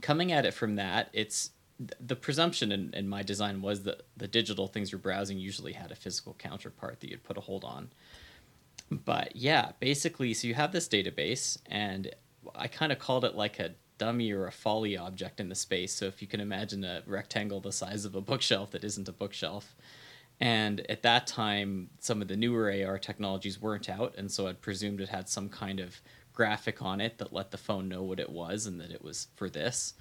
coming 0.02 0.32
at 0.32 0.46
it 0.46 0.54
from 0.54 0.76
that 0.76 1.10
it's 1.14 1.52
the 2.00 2.16
presumption 2.16 2.72
in, 2.72 2.94
in 2.94 3.08
my 3.08 3.24
design 3.24 3.62
was 3.62 3.84
that 3.84 4.04
the 4.16 4.28
digital 4.28 4.68
things 4.68 4.92
you're 4.92 5.00
browsing 5.00 5.38
usually 5.38 5.74
had 5.74 5.92
a 5.92 5.96
physical 5.96 6.36
counterpart 6.38 7.00
that 7.00 7.10
you'd 7.10 7.24
put 7.24 7.38
a 7.38 7.42
hold 7.42 7.64
on 7.64 7.90
but 8.90 9.36
yeah, 9.36 9.72
basically, 9.80 10.34
so 10.34 10.48
you 10.48 10.54
have 10.54 10.72
this 10.72 10.88
database, 10.88 11.58
and 11.66 12.14
I 12.56 12.68
kind 12.68 12.92
of 12.92 13.00
called 13.00 13.26
it 13.26 13.36
like 13.36 13.60
a 13.60 13.72
dummy 13.98 14.32
or 14.32 14.48
a 14.48 14.52
folly 14.52 14.98
object 14.98 15.40
in 15.40 15.50
the 15.50 15.56
space. 15.56 15.94
So 15.94 16.06
if 16.06 16.22
you 16.22 16.28
can 16.28 16.40
imagine 16.40 16.84
a 16.84 17.04
rectangle 17.06 17.62
the 17.62 17.72
size 17.72 18.06
of 18.06 18.16
a 18.16 18.22
bookshelf 18.22 18.72
that 18.72 18.84
isn't 18.84 19.08
a 19.08 19.14
bookshelf. 19.14 19.76
And 20.40 20.86
at 20.90 21.04
that 21.04 21.28
time, 21.28 21.90
some 22.00 22.22
of 22.22 22.28
the 22.28 22.36
newer 22.36 22.74
AR 22.86 22.98
technologies 22.98 23.62
weren't 23.62 23.90
out, 23.90 24.16
and 24.18 24.32
so 24.32 24.48
I'd 24.48 24.62
presumed 24.62 25.00
it 25.00 25.10
had 25.10 25.30
some 25.30 25.48
kind 25.48 25.80
of 25.80 26.02
graphic 26.34 26.82
on 26.82 27.00
it 27.00 27.20
that 27.20 27.32
let 27.32 27.52
the 27.52 27.58
phone 27.58 27.88
know 27.88 28.04
what 28.04 28.20
it 28.20 28.30
was 28.30 28.66
and 28.66 28.82
that 28.82 28.92
it 28.92 29.04
was 29.04 29.28
for 29.36 29.50
this. 29.50 29.94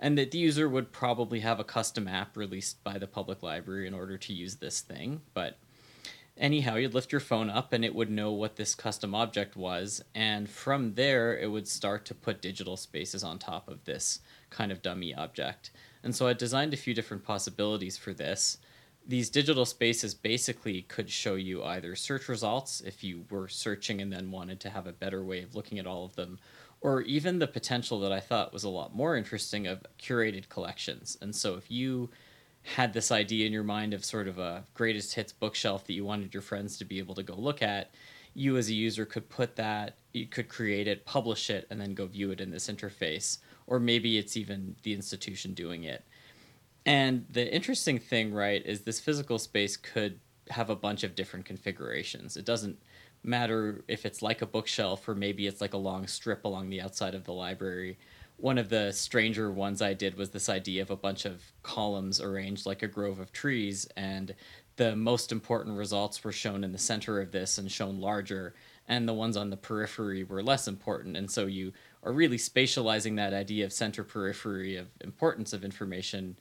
And 0.00 0.16
that 0.16 0.30
the 0.30 0.38
user 0.38 0.68
would 0.68 0.92
probably 0.92 1.40
have 1.40 1.58
a 1.58 1.64
custom 1.64 2.06
app 2.06 2.36
released 2.36 2.82
by 2.84 2.98
the 2.98 3.06
public 3.06 3.42
library 3.42 3.86
in 3.86 3.94
order 3.94 4.16
to 4.16 4.32
use 4.32 4.56
this 4.56 4.80
thing. 4.80 5.22
But 5.34 5.58
anyhow, 6.36 6.76
you'd 6.76 6.94
lift 6.94 7.12
your 7.12 7.20
phone 7.20 7.50
up 7.50 7.72
and 7.72 7.84
it 7.84 7.94
would 7.94 8.10
know 8.10 8.30
what 8.30 8.56
this 8.56 8.74
custom 8.74 9.14
object 9.14 9.56
was. 9.56 10.02
And 10.14 10.48
from 10.48 10.94
there, 10.94 11.36
it 11.36 11.50
would 11.50 11.66
start 11.66 12.04
to 12.06 12.14
put 12.14 12.40
digital 12.40 12.76
spaces 12.76 13.24
on 13.24 13.38
top 13.38 13.68
of 13.68 13.84
this 13.84 14.20
kind 14.50 14.70
of 14.70 14.82
dummy 14.82 15.14
object. 15.14 15.70
And 16.02 16.14
so 16.14 16.28
I 16.28 16.32
designed 16.32 16.74
a 16.74 16.78
few 16.78 16.94
different 16.94 17.24
possibilities 17.24 17.96
for 17.96 18.12
this. 18.14 18.58
These 19.06 19.30
digital 19.30 19.64
spaces 19.64 20.14
basically 20.14 20.82
could 20.82 21.08
show 21.10 21.34
you 21.34 21.64
either 21.64 21.96
search 21.96 22.28
results 22.28 22.82
if 22.82 23.02
you 23.02 23.24
were 23.30 23.48
searching 23.48 24.00
and 24.00 24.12
then 24.12 24.30
wanted 24.30 24.60
to 24.60 24.70
have 24.70 24.86
a 24.86 24.92
better 24.92 25.24
way 25.24 25.42
of 25.42 25.54
looking 25.54 25.78
at 25.78 25.86
all 25.86 26.04
of 26.04 26.14
them, 26.14 26.38
or 26.80 27.02
even 27.02 27.38
the 27.38 27.46
potential 27.46 28.00
that 28.00 28.12
I 28.12 28.20
thought 28.20 28.52
was 28.52 28.64
a 28.64 28.68
lot 28.68 28.94
more 28.94 29.16
interesting 29.16 29.66
of 29.66 29.84
curated 30.00 30.48
collections. 30.48 31.18
And 31.20 31.34
so 31.34 31.54
if 31.54 31.70
you 31.70 32.10
had 32.62 32.92
this 32.92 33.10
idea 33.10 33.46
in 33.46 33.52
your 33.52 33.64
mind 33.64 33.94
of 33.94 34.04
sort 34.04 34.28
of 34.28 34.38
a 34.38 34.64
greatest 34.74 35.14
hits 35.14 35.32
bookshelf 35.32 35.86
that 35.86 35.94
you 35.94 36.04
wanted 36.04 36.34
your 36.34 36.42
friends 36.42 36.76
to 36.78 36.84
be 36.84 36.98
able 36.98 37.14
to 37.14 37.22
go 37.22 37.34
look 37.34 37.62
at, 37.62 37.90
you 38.34 38.56
as 38.56 38.68
a 38.68 38.74
user 38.74 39.04
could 39.04 39.28
put 39.28 39.56
that, 39.56 39.96
you 40.12 40.26
could 40.26 40.48
create 40.48 40.86
it, 40.86 41.04
publish 41.04 41.50
it, 41.50 41.66
and 41.70 41.80
then 41.80 41.94
go 41.94 42.06
view 42.06 42.30
it 42.30 42.40
in 42.40 42.50
this 42.50 42.68
interface. 42.68 43.38
Or 43.66 43.80
maybe 43.80 44.18
it's 44.18 44.36
even 44.36 44.76
the 44.82 44.94
institution 44.94 45.54
doing 45.54 45.84
it. 45.84 46.04
And 46.86 47.26
the 47.28 47.52
interesting 47.52 47.98
thing, 47.98 48.32
right, 48.32 48.64
is 48.64 48.82
this 48.82 49.00
physical 49.00 49.38
space 49.38 49.76
could 49.76 50.20
have 50.50 50.70
a 50.70 50.76
bunch 50.76 51.04
of 51.04 51.14
different 51.14 51.44
configurations. 51.44 52.36
It 52.36 52.44
doesn't 52.44 52.78
matter 53.22 53.84
if 53.88 54.06
it's 54.06 54.22
like 54.22 54.42
a 54.42 54.46
bookshelf 54.46 55.08
or 55.08 55.14
maybe 55.14 55.46
it's 55.46 55.60
like 55.60 55.74
a 55.74 55.78
long 55.78 56.06
strip 56.06 56.44
along 56.44 56.70
the 56.70 56.80
outside 56.80 57.14
of 57.14 57.24
the 57.24 57.32
library 57.32 57.98
one 58.38 58.56
of 58.56 58.68
the 58.68 58.92
stranger 58.92 59.50
ones 59.50 59.82
I 59.82 59.94
did 59.94 60.16
was 60.16 60.30
this 60.30 60.48
idea 60.48 60.80
of 60.82 60.90
a 60.90 60.96
bunch 60.96 61.24
of 61.24 61.42
columns 61.64 62.20
arranged 62.20 62.66
like 62.66 62.82
a 62.82 62.88
grove 62.88 63.18
of 63.18 63.32
trees, 63.32 63.86
and 63.96 64.34
the 64.76 64.94
most 64.94 65.32
important 65.32 65.76
results 65.76 66.22
were 66.22 66.32
shown 66.32 66.62
in 66.62 66.70
the 66.70 66.78
center 66.78 67.20
of 67.20 67.32
this 67.32 67.58
and 67.58 67.70
shown 67.70 68.00
larger, 68.00 68.54
and 68.86 69.08
the 69.08 69.14
ones 69.14 69.36
on 69.36 69.50
the 69.50 69.56
periphery 69.56 70.22
were 70.22 70.42
less 70.42 70.68
important. 70.68 71.16
And 71.16 71.28
so 71.28 71.46
you 71.46 71.72
are 72.04 72.12
really 72.12 72.38
spatializing 72.38 73.16
that 73.16 73.34
idea 73.34 73.64
of 73.64 73.72
center 73.72 74.04
periphery 74.04 74.76
of 74.76 74.86
importance 75.00 75.52
of 75.52 75.64
information 75.64 76.38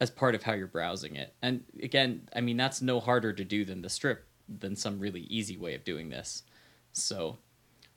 as 0.00 0.10
part 0.10 0.34
of 0.34 0.42
how 0.42 0.52
you're 0.52 0.66
browsing 0.66 1.16
it. 1.16 1.34
And 1.40 1.64
again, 1.82 2.28
I 2.36 2.42
mean, 2.42 2.58
that's 2.58 2.82
no 2.82 3.00
harder 3.00 3.32
to 3.32 3.44
do 3.44 3.64
than 3.64 3.80
the 3.80 3.88
strip, 3.88 4.27
than 4.48 4.76
some 4.76 4.98
really 4.98 5.22
easy 5.22 5.56
way 5.56 5.74
of 5.74 5.84
doing 5.84 6.08
this. 6.08 6.42
So 6.92 7.38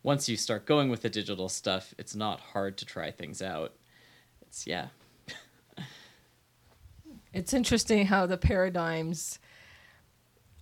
once 0.04 0.28
you 0.28 0.38
start 0.38 0.66
going 0.66 0.90
with 0.90 1.02
the 1.02 1.10
digital 1.10 1.50
stuff, 1.50 1.94
it's 1.98 2.16
not 2.16 2.40
hard 2.40 2.78
to 2.78 2.86
try 2.86 3.12
things 3.12 3.42
out. 3.42 3.74
It's 4.42 4.68
yeah. 4.68 4.88
it's 7.34 7.54
interesting 7.54 8.06
how 8.06 8.26
the 8.26 8.38
paradigms 8.38 9.40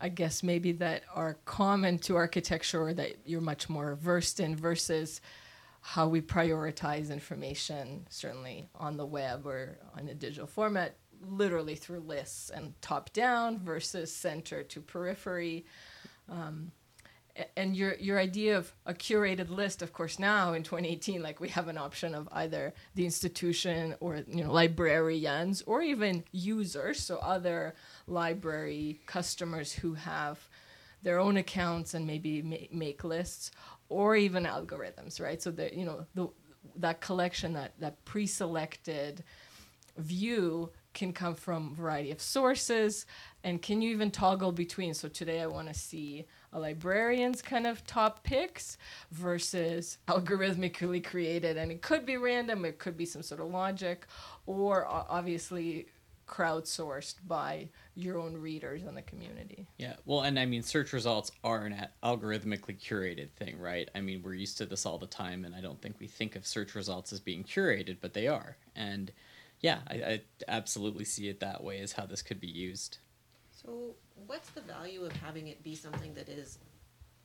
I 0.02 0.10
guess 0.10 0.44
maybe 0.44 0.72
that 0.74 1.04
are 1.14 1.38
common 1.46 2.00
to 2.00 2.16
architecture 2.16 2.82
or 2.82 2.94
that 2.94 3.18
you're 3.26 3.42
much 3.42 3.68
more 3.68 3.96
versed 3.96 4.40
in 4.40 4.56
versus 4.56 5.20
how 5.82 6.08
we 6.08 6.22
prioritize 6.22 7.12
information, 7.12 8.06
certainly 8.10 8.70
on 8.76 8.96
the 8.96 9.06
web 9.06 9.46
or 9.46 9.78
on 9.98 10.08
a 10.08 10.14
digital 10.14 10.48
format, 10.48 10.96
literally 11.22 11.76
through 11.76 12.02
lists 12.02 12.50
and 12.50 12.74
top 12.82 13.12
down 13.14 13.60
versus 13.60 14.14
center 14.14 14.64
to 14.64 14.82
periphery. 14.82 15.66
Um, 16.30 16.72
and 17.56 17.76
your 17.76 17.96
your 17.96 18.20
idea 18.20 18.58
of 18.58 18.74
a 18.86 18.94
curated 18.94 19.50
list 19.50 19.82
of 19.82 19.94
course 19.94 20.20
now 20.20 20.54
in 20.54 20.64
2018 20.64 21.22
like 21.22 21.40
we 21.40 21.50
have 21.50 21.68
an 21.68 21.78
option 21.78 22.14
of 22.16 22.28
either 22.32 22.74
the 22.96 23.06
institution 23.06 23.96
or 24.00 24.24
you 24.28 24.44
know 24.44 24.52
librarians 24.52 25.62
or 25.64 25.82
even 25.82 26.24
users 26.32 27.00
so 27.00 27.18
other 27.18 27.76
library 28.08 29.00
customers 29.06 29.72
who 29.72 29.94
have 29.94 30.50
their 31.02 31.20
own 31.20 31.38
accounts 31.38 31.94
and 31.94 32.06
maybe 32.06 32.42
ma- 32.42 32.58
make 32.72 33.04
lists 33.04 33.52
or 33.88 34.16
even 34.16 34.44
algorithms 34.44 35.22
right 35.22 35.42
so 35.42 35.52
that 35.52 35.74
you 35.74 35.86
know 35.86 36.06
the 36.16 36.28
that 36.76 37.00
collection 37.02 37.54
that 37.54 37.74
that 37.80 38.04
pre-selected 38.06 39.24
view 39.98 40.70
can 41.00 41.14
come 41.14 41.34
from 41.34 41.74
variety 41.76 42.12
of 42.12 42.22
sources 42.22 43.06
and 43.44 43.62
can 43.62 43.82
you 43.82 43.90
even 43.92 44.12
toggle 44.12 44.52
between 44.52 44.94
so 44.94 45.08
today 45.08 45.42
i 45.42 45.48
want 45.48 45.68
to 45.68 45.74
see 45.74 46.26
a 46.54 46.60
librarian's 46.60 47.42
kind 47.42 47.68
of 47.68 47.86
top 47.86 48.24
picks 48.24 48.78
versus 49.12 49.98
algorithmically 50.08 51.04
created. 51.04 51.58
And 51.58 51.72
it 51.72 51.82
could 51.82 52.06
be 52.06 52.18
random, 52.18 52.66
it 52.66 52.80
could 52.80 52.98
be 52.98 53.06
some 53.06 53.22
sort 53.22 53.42
of 53.42 53.48
logic, 53.48 54.08
or 54.46 54.86
obviously 54.88 55.88
crowdsourced 56.28 57.16
by 57.28 57.68
your 57.96 58.20
own 58.20 58.38
readers 58.38 58.84
and 58.84 58.96
the 58.96 59.02
community. 59.02 59.68
Yeah, 59.78 59.96
well, 60.06 60.22
and 60.22 60.40
I 60.40 60.46
mean, 60.46 60.62
search 60.62 60.94
results 60.94 61.32
are 61.44 61.66
an 61.66 61.88
algorithmically 62.04 62.80
curated 62.80 63.32
thing, 63.32 63.60
right? 63.60 63.90
I 63.96 64.02
mean, 64.02 64.22
we're 64.24 64.36
used 64.36 64.58
to 64.60 64.66
this 64.68 64.86
all 64.86 65.00
the 65.00 65.08
time, 65.08 65.44
and 65.44 65.56
I 65.56 65.62
don't 65.62 65.82
think 65.82 65.96
we 66.00 66.08
think 66.08 66.36
of 66.36 66.46
search 66.46 66.76
results 66.76 67.12
as 67.12 67.20
being 67.20 67.44
curated, 67.44 67.98
but 68.00 68.14
they 68.14 68.28
are. 68.28 68.58
And 68.76 69.12
yeah, 69.62 69.80
I, 69.88 69.94
I 69.96 70.22
absolutely 70.48 71.06
see 71.06 71.28
it 71.30 71.42
that 71.42 71.64
way 71.64 71.80
as 71.80 71.94
how 71.94 72.06
this 72.06 72.22
could 72.22 72.40
be 72.40 72.48
used. 72.48 72.98
So, 73.52 73.96
what's 74.28 74.50
the 74.52 74.62
value 74.62 75.04
of 75.04 75.12
having 75.14 75.48
it 75.48 75.64
be 75.64 75.76
something 75.76 76.14
that 76.14 76.30
is 76.30 76.60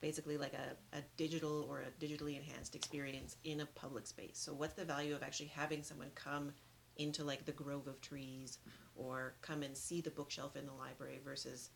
basically 0.00 0.36
like 0.36 0.52
a, 0.54 0.96
a 0.96 1.00
digital 1.16 1.66
or 1.68 1.82
a 1.82 2.04
digitally 2.04 2.36
enhanced 2.36 2.74
experience 2.74 3.36
in 3.44 3.60
a 3.60 3.66
public 3.66 4.06
space? 4.06 4.38
So, 4.38 4.52
what's 4.52 4.74
the 4.74 4.84
value 4.84 5.14
of 5.14 5.22
actually 5.22 5.52
having 5.54 5.82
someone 5.82 6.10
come 6.14 6.52
into 6.96 7.24
like 7.24 7.44
the 7.44 7.52
grove 7.52 7.86
of 7.86 8.00
trees 8.00 8.58
or 8.96 9.34
come 9.42 9.62
and 9.62 9.76
see 9.76 10.00
the 10.00 10.10
bookshelf 10.10 10.56
in 10.56 10.66
the 10.66 10.72
library 10.72 11.20
versus, 11.24 11.70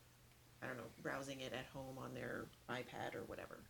I 0.63 0.67
don't 0.67 0.77
know, 0.77 0.91
browsing 1.03 1.41
it 1.41 1.53
at 1.53 1.67
home 1.73 1.99
on 1.99 2.15
their 2.15 2.47
iPad 2.69 3.15
or 3.15 3.25
whatever? 3.27 3.61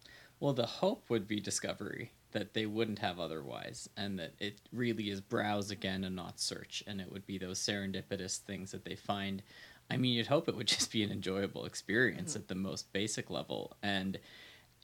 Well, 0.40 0.52
the 0.52 0.66
hope 0.66 1.10
would 1.10 1.26
be 1.26 1.40
discovery 1.40 2.12
that 2.32 2.54
they 2.54 2.66
wouldn't 2.66 2.98
have 2.98 3.18
otherwise, 3.18 3.88
and 3.96 4.18
that 4.18 4.34
it 4.38 4.60
really 4.72 5.10
is 5.10 5.20
browse 5.20 5.70
again 5.70 6.04
and 6.04 6.14
not 6.14 6.38
search, 6.38 6.84
and 6.86 7.00
it 7.00 7.10
would 7.10 7.26
be 7.26 7.38
those 7.38 7.58
serendipitous 7.58 8.36
things 8.36 8.70
that 8.72 8.84
they 8.84 8.94
find 8.94 9.42
I 9.90 9.96
mean, 9.96 10.14
you'd 10.14 10.26
hope 10.26 10.48
it 10.48 10.56
would 10.56 10.66
just 10.78 10.92
be 10.92 11.02
an 11.02 11.10
enjoyable 11.10 11.64
experience 11.64 12.32
mm-hmm. 12.32 12.40
at 12.40 12.48
the 12.48 12.54
most 12.54 12.92
basic 12.92 13.30
level. 13.30 13.76
And 13.82 14.18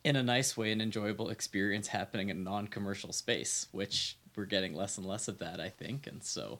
in 0.02 0.16
a 0.16 0.22
nice 0.22 0.56
way, 0.56 0.72
an 0.72 0.80
enjoyable 0.80 1.30
experience 1.30 1.88
happening 1.88 2.28
in 2.28 2.44
non 2.44 2.68
commercial 2.68 3.12
space, 3.12 3.68
which 3.72 4.16
we're 4.36 4.44
getting 4.44 4.74
less 4.74 4.98
and 4.98 5.06
less 5.06 5.28
of 5.28 5.38
that, 5.38 5.60
I 5.60 5.68
think. 5.68 6.06
And 6.06 6.22
so 6.22 6.58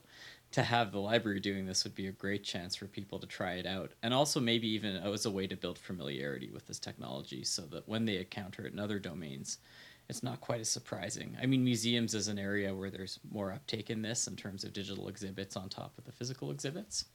to 0.51 0.63
have 0.63 0.91
the 0.91 0.99
library 0.99 1.39
doing 1.39 1.65
this 1.65 1.83
would 1.83 1.95
be 1.95 2.07
a 2.07 2.13
great 2.13 2.43
chance 2.43 2.75
for 2.75 2.85
people 2.87 3.19
to 3.19 3.27
try 3.27 3.53
it 3.53 3.65
out. 3.65 3.91
And 4.03 4.13
also, 4.13 4.39
maybe 4.39 4.67
even 4.69 4.95
as 4.95 5.25
a 5.25 5.31
way 5.31 5.47
to 5.47 5.55
build 5.57 5.77
familiarity 5.77 6.49
with 6.49 6.67
this 6.67 6.79
technology 6.79 7.43
so 7.43 7.63
that 7.63 7.87
when 7.87 8.05
they 8.05 8.17
encounter 8.17 8.65
it 8.65 8.73
in 8.73 8.79
other 8.79 8.99
domains, 8.99 9.57
it's 10.07 10.23
not 10.23 10.41
quite 10.41 10.61
as 10.61 10.69
surprising. 10.69 11.35
I 11.41 11.45
mean, 11.45 11.63
museums 11.63 12.13
is 12.13 12.27
an 12.27 12.39
area 12.39 12.73
where 12.73 12.89
there's 12.89 13.19
more 13.31 13.51
uptake 13.51 13.89
in 13.89 14.01
this 14.01 14.27
in 14.27 14.35
terms 14.35 14.63
of 14.63 14.73
digital 14.73 15.07
exhibits 15.07 15.57
on 15.57 15.67
top 15.67 15.97
of 15.97 16.05
the 16.05 16.11
physical 16.11 16.51
exhibits. 16.51 17.05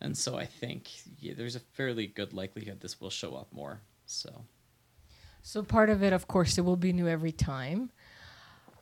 And 0.00 0.16
so 0.16 0.36
I 0.36 0.46
think 0.46 0.90
yeah, 1.18 1.34
there's 1.36 1.56
a 1.56 1.60
fairly 1.60 2.06
good 2.06 2.32
likelihood 2.32 2.80
this 2.80 3.00
will 3.00 3.10
show 3.10 3.34
up 3.34 3.52
more. 3.52 3.80
So 4.06 4.44
So 5.42 5.62
part 5.62 5.90
of 5.90 6.02
it, 6.02 6.12
of 6.12 6.28
course, 6.28 6.58
it 6.58 6.62
will 6.62 6.76
be 6.76 6.92
new 6.92 7.08
every 7.08 7.32
time. 7.32 7.90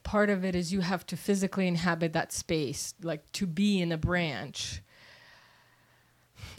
Part 0.09 0.31
of 0.31 0.43
it 0.43 0.55
is 0.55 0.73
you 0.73 0.81
have 0.81 1.05
to 1.09 1.19
physically 1.19 1.69
inhabit 1.69 2.15
that 2.15 2.33
space, 2.33 2.95
like 3.03 3.31
to 3.33 3.47
be 3.47 3.83
in 3.83 3.93
a 3.93 3.99
branch. 3.99 4.81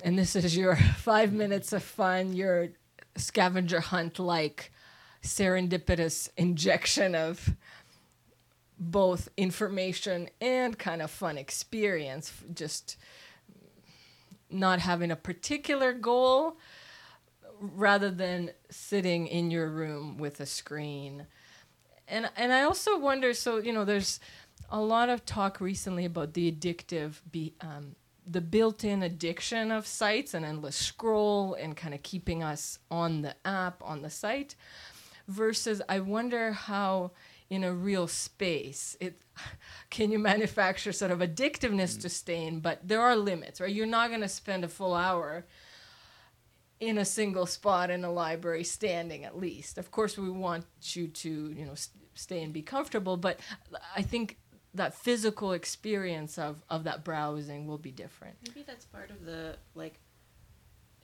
And 0.03 0.19
this 0.19 0.35
is 0.35 0.55
your 0.55 0.75
five 0.97 1.33
minutes 1.33 1.73
of 1.73 1.81
fun, 1.81 2.33
your 2.33 2.69
scavenger 3.15 3.79
hunt 3.79 4.19
like 4.19 4.71
serendipitous 5.23 6.29
injection 6.37 7.15
of 7.15 7.55
both 8.77 9.29
information 9.35 10.29
and 10.39 10.77
kind 10.77 11.01
of 11.01 11.09
fun 11.09 11.35
experience. 11.35 12.31
Just 12.53 12.97
not 14.51 14.77
having 14.77 15.09
a 15.09 15.15
particular 15.15 15.91
goal 15.91 16.57
rather 17.59 18.11
than 18.11 18.51
sitting 18.69 19.25
in 19.25 19.49
your 19.49 19.71
room 19.71 20.19
with 20.19 20.39
a 20.39 20.45
screen. 20.45 21.25
And 22.09 22.29
and 22.35 22.51
I 22.51 22.63
also 22.63 22.97
wonder. 22.97 23.33
So 23.33 23.57
you 23.57 23.73
know, 23.73 23.85
there's 23.85 24.19
a 24.69 24.81
lot 24.81 25.09
of 25.09 25.25
talk 25.25 25.61
recently 25.61 26.05
about 26.05 26.33
the 26.33 26.51
addictive, 26.51 27.21
be, 27.31 27.53
um, 27.61 27.95
the 28.27 28.41
built-in 28.41 29.01
addiction 29.01 29.71
of 29.71 29.87
sites 29.87 30.33
and 30.33 30.45
endless 30.45 30.75
scroll 30.75 31.55
and 31.55 31.75
kind 31.75 31.93
of 31.93 32.03
keeping 32.03 32.43
us 32.43 32.79
on 32.91 33.21
the 33.23 33.35
app 33.45 33.81
on 33.83 34.01
the 34.01 34.09
site, 34.09 34.55
versus 35.27 35.81
I 35.89 35.99
wonder 36.01 36.51
how 36.51 37.11
in 37.49 37.63
a 37.63 37.73
real 37.73 38.07
space 38.07 38.95
it 38.99 39.21
can 39.89 40.11
you 40.11 40.19
manufacture 40.19 40.91
sort 40.91 41.11
of 41.11 41.19
addictiveness 41.19 41.97
mm. 41.97 42.01
to 42.01 42.09
stay 42.09 42.45
in 42.45 42.59
but 42.59 42.87
there 42.87 43.01
are 43.01 43.15
limits 43.15 43.59
right 43.59 43.73
you're 43.73 43.87
not 43.87 44.09
going 44.09 44.21
to 44.21 44.29
spend 44.29 44.63
a 44.63 44.67
full 44.67 44.93
hour 44.93 45.45
in 46.79 46.98
a 46.98 47.05
single 47.05 47.45
spot 47.45 47.89
in 47.89 48.03
a 48.03 48.12
library 48.12 48.63
standing 48.63 49.25
at 49.25 49.38
least. 49.38 49.77
Of 49.77 49.91
course 49.91 50.17
we 50.17 50.29
want 50.29 50.65
you 50.83 51.07
to 51.07 51.29
you 51.51 51.65
know 51.65 51.75
st- 51.75 52.03
stay 52.13 52.43
and 52.43 52.51
be 52.51 52.62
comfortable 52.62 53.15
but 53.15 53.39
i 53.95 54.01
think 54.01 54.38
that 54.74 54.93
physical 54.93 55.53
experience 55.53 56.38
of 56.38 56.62
of 56.69 56.83
that 56.83 57.03
browsing 57.03 57.65
will 57.65 57.77
be 57.77 57.91
different. 57.91 58.36
Maybe 58.48 58.63
that's 58.65 58.86
part 58.86 59.09
of 59.09 59.25
the 59.25 59.57
like 59.75 60.00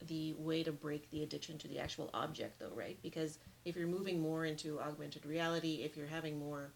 the 0.07 0.33
way 0.33 0.61
to 0.61 0.71
break 0.71 1.09
the 1.09 1.23
addiction 1.23 1.57
to 1.57 1.67
the 1.67 1.79
actual 1.79 2.09
object 2.13 2.59
though 2.59 2.71
right? 2.75 2.97
Because 3.01 3.39
if 3.63 3.75
you're 3.75 3.87
moving 3.87 4.21
more 4.21 4.45
into 4.45 4.79
augmented 4.79 5.25
reality 5.25 5.81
if 5.83 5.97
you're 5.97 6.07
having 6.07 6.37
more 6.37 6.71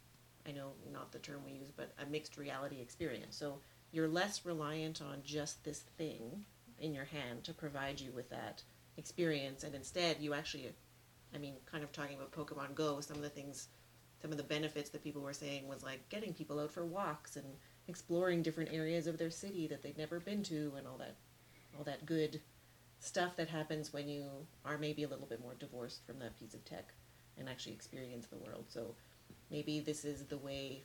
i 0.48 0.52
know 0.52 0.72
not 0.92 1.12
the 1.12 1.20
term 1.20 1.42
we 1.46 1.52
use 1.52 1.70
but 1.76 1.94
a 2.02 2.06
mixed 2.10 2.38
reality 2.38 2.82
experience. 2.82 3.36
So 3.38 3.60
you're 3.92 4.08
less 4.08 4.46
reliant 4.46 5.02
on 5.02 5.22
just 5.24 5.64
this 5.64 5.80
thing 5.98 6.46
in 6.80 6.94
your 6.94 7.06
hand 7.06 7.44
to 7.44 7.54
provide 7.54 8.00
you 8.00 8.12
with 8.12 8.30
that 8.30 8.64
experience 9.00 9.64
and 9.64 9.74
instead 9.74 10.18
you 10.20 10.34
actually 10.34 10.70
i 11.34 11.38
mean 11.38 11.56
kind 11.72 11.84
of 11.84 11.92
talking 11.92 12.18
about 12.18 12.32
pokemon 12.32 12.76
go 12.76 13.00
some 13.00 13.18
of 13.18 13.24
the 13.24 13.30
things 13.30 13.70
some 14.22 14.32
of 14.32 14.38
the 14.38 14.44
benefits 14.44 14.90
that 14.90 15.04
people 15.04 15.22
were 15.22 15.34
saying 15.34 15.68
was 15.68 15.82
like 15.82 16.08
getting 16.10 16.34
people 16.34 16.60
out 16.60 16.72
for 16.72 16.86
walks 16.86 17.38
and 17.38 17.46
exploring 17.88 18.44
different 18.44 18.72
areas 18.72 19.08
of 19.08 19.18
their 19.18 19.32
city 19.32 19.66
that 19.66 19.82
they'd 19.82 19.98
never 19.98 20.20
been 20.20 20.44
to 20.44 20.74
and 20.78 20.86
all 20.86 20.98
that 20.98 21.16
all 21.78 21.84
that 21.84 22.06
good 22.06 22.42
stuff 23.00 23.36
that 23.38 23.48
happens 23.48 23.94
when 23.94 24.08
you 24.08 24.26
are 24.66 24.78
maybe 24.78 25.04
a 25.04 25.08
little 25.08 25.26
bit 25.26 25.42
more 25.42 25.56
divorced 25.58 26.06
from 26.06 26.20
that 26.20 26.38
piece 26.38 26.54
of 26.54 26.64
tech 26.66 26.94
and 27.38 27.50
actually 27.50 27.74
experience 27.74 28.28
the 28.28 28.38
world. 28.38 28.66
So 28.68 28.96
maybe 29.50 29.80
this 29.80 30.04
is 30.06 30.26
the 30.26 30.38
way 30.38 30.84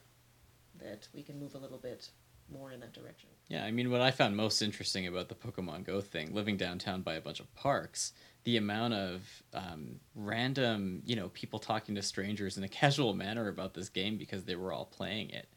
that 0.81 1.09
we 1.13 1.23
can 1.23 1.39
move 1.39 1.55
a 1.55 1.59
little 1.59 1.79
bit 1.79 2.09
more 2.53 2.73
in 2.73 2.81
that 2.81 2.93
direction. 2.93 3.29
Yeah, 3.49 3.65
I 3.65 3.71
mean, 3.71 3.91
what 3.91 4.01
I 4.01 4.11
found 4.11 4.37
most 4.37 4.63
interesting 4.63 5.07
about 5.07 5.29
the 5.29 5.35
Pokemon 5.35 5.85
Go 5.85 6.01
thing, 6.01 6.35
living 6.35 6.57
downtown 6.57 7.03
by 7.03 7.15
a 7.15 7.21
bunch 7.21 7.41
of 7.41 7.55
parks, 7.55 8.13
the 8.45 8.57
amount 8.57 8.95
of 8.95 9.43
um, 9.53 10.01
random, 10.15 11.03
you 11.05 11.17
know, 11.17 11.29
people 11.31 11.59
talking 11.59 11.95
to 11.95 12.03
strangers 12.03 12.57
in 12.57 12.65
a 12.65 12.69
casual 12.81 13.15
manner 13.15 13.49
about 13.49 13.75
this 13.75 13.89
game 13.89 14.17
because 14.17 14.45
they 14.45 14.57
were 14.57 14.73
all 14.73 14.87
playing 14.87 15.31
it. 15.31 15.49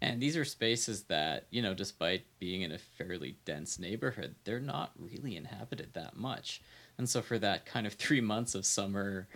And 0.00 0.20
these 0.20 0.36
are 0.36 0.44
spaces 0.44 1.04
that, 1.04 1.46
you 1.50 1.62
know, 1.62 1.74
despite 1.74 2.24
being 2.40 2.62
in 2.62 2.72
a 2.72 2.78
fairly 2.78 3.36
dense 3.44 3.78
neighborhood, 3.78 4.34
they're 4.42 4.58
not 4.58 4.90
really 4.98 5.36
inhabited 5.36 5.94
that 5.94 6.16
much. 6.16 6.60
And 6.98 7.08
so 7.08 7.22
for 7.22 7.38
that 7.38 7.66
kind 7.66 7.86
of 7.86 7.92
three 7.94 8.20
months 8.20 8.56
of 8.56 8.66
summer 8.66 9.28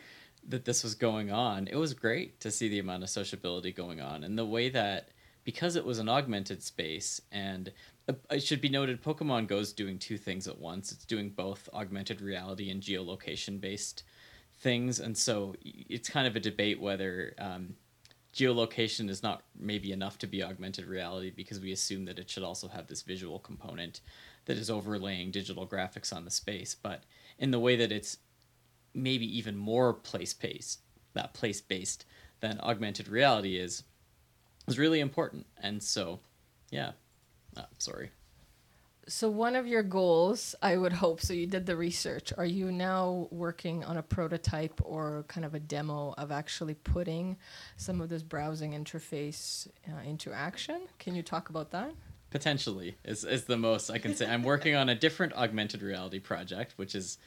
that 0.48 0.64
this 0.64 0.82
was 0.82 0.96
going 0.96 1.30
on, 1.30 1.68
it 1.68 1.76
was 1.76 1.94
great 1.94 2.40
to 2.40 2.50
see 2.50 2.68
the 2.68 2.80
amount 2.80 3.04
of 3.04 3.10
sociability 3.10 3.72
going 3.72 4.00
on 4.00 4.24
and 4.24 4.36
the 4.36 4.44
way 4.44 4.68
that 4.70 5.10
because 5.46 5.76
it 5.76 5.84
was 5.84 6.00
an 6.00 6.08
augmented 6.08 6.60
space 6.60 7.22
and 7.30 7.72
uh, 8.08 8.12
it 8.30 8.42
should 8.42 8.60
be 8.60 8.68
noted 8.68 9.02
pokemon 9.02 9.46
Go's 9.46 9.72
doing 9.72 9.96
two 9.98 10.18
things 10.18 10.48
at 10.48 10.58
once. 10.58 10.90
It's 10.90 11.06
doing 11.06 11.30
both 11.30 11.68
augmented 11.72 12.20
reality 12.20 12.68
and 12.70 12.82
geolocation 12.82 13.60
based 13.60 14.02
things 14.58 15.00
and 15.00 15.16
so 15.16 15.54
it's 15.62 16.08
kind 16.08 16.26
of 16.26 16.34
a 16.34 16.40
debate 16.40 16.80
whether 16.80 17.32
um, 17.38 17.76
geolocation 18.34 19.08
is 19.08 19.22
not 19.22 19.44
maybe 19.58 19.92
enough 19.92 20.18
to 20.18 20.26
be 20.26 20.42
augmented 20.42 20.86
reality 20.86 21.30
because 21.34 21.60
we 21.60 21.72
assume 21.72 22.04
that 22.06 22.18
it 22.18 22.28
should 22.28 22.42
also 22.42 22.66
have 22.66 22.88
this 22.88 23.02
visual 23.02 23.38
component 23.38 24.00
that 24.46 24.58
is 24.58 24.68
overlaying 24.68 25.30
digital 25.30 25.66
graphics 25.66 26.12
on 26.12 26.24
the 26.24 26.30
space. 26.30 26.74
But 26.74 27.04
in 27.38 27.52
the 27.52 27.60
way 27.60 27.76
that 27.76 27.92
it's 27.92 28.18
maybe 28.94 29.38
even 29.38 29.56
more 29.56 29.92
place 29.92 30.34
based 30.34 30.80
that 31.14 31.34
place 31.34 31.60
based 31.60 32.04
than 32.40 32.60
augmented 32.60 33.08
reality 33.08 33.56
is 33.56 33.84
was 34.66 34.78
really 34.78 35.00
important. 35.00 35.46
And 35.62 35.82
so, 35.82 36.20
yeah. 36.70 36.92
Oh, 37.56 37.64
sorry. 37.78 38.10
So 39.08 39.30
one 39.30 39.54
of 39.54 39.68
your 39.68 39.84
goals, 39.84 40.56
I 40.60 40.76
would 40.76 40.92
hope, 40.92 41.20
so 41.20 41.32
you 41.32 41.46
did 41.46 41.64
the 41.64 41.76
research. 41.76 42.32
Are 42.36 42.44
you 42.44 42.72
now 42.72 43.28
working 43.30 43.84
on 43.84 43.98
a 43.98 44.02
prototype 44.02 44.80
or 44.82 45.24
kind 45.28 45.44
of 45.44 45.54
a 45.54 45.60
demo 45.60 46.12
of 46.18 46.32
actually 46.32 46.74
putting 46.74 47.36
some 47.76 48.00
of 48.00 48.08
this 48.08 48.24
browsing 48.24 48.72
interface 48.72 49.68
uh, 49.88 50.00
into 50.04 50.32
action? 50.32 50.88
Can 50.98 51.14
you 51.14 51.22
talk 51.22 51.50
about 51.50 51.70
that? 51.70 51.92
Potentially 52.30 52.96
is, 53.04 53.22
is 53.22 53.44
the 53.44 53.56
most 53.56 53.90
I 53.90 53.98
can 53.98 54.16
say. 54.16 54.26
I'm 54.26 54.42
working 54.42 54.74
on 54.74 54.88
a 54.88 54.94
different 54.96 55.34
augmented 55.34 55.82
reality 55.82 56.18
project, 56.18 56.72
which 56.74 56.96
is 56.96 57.18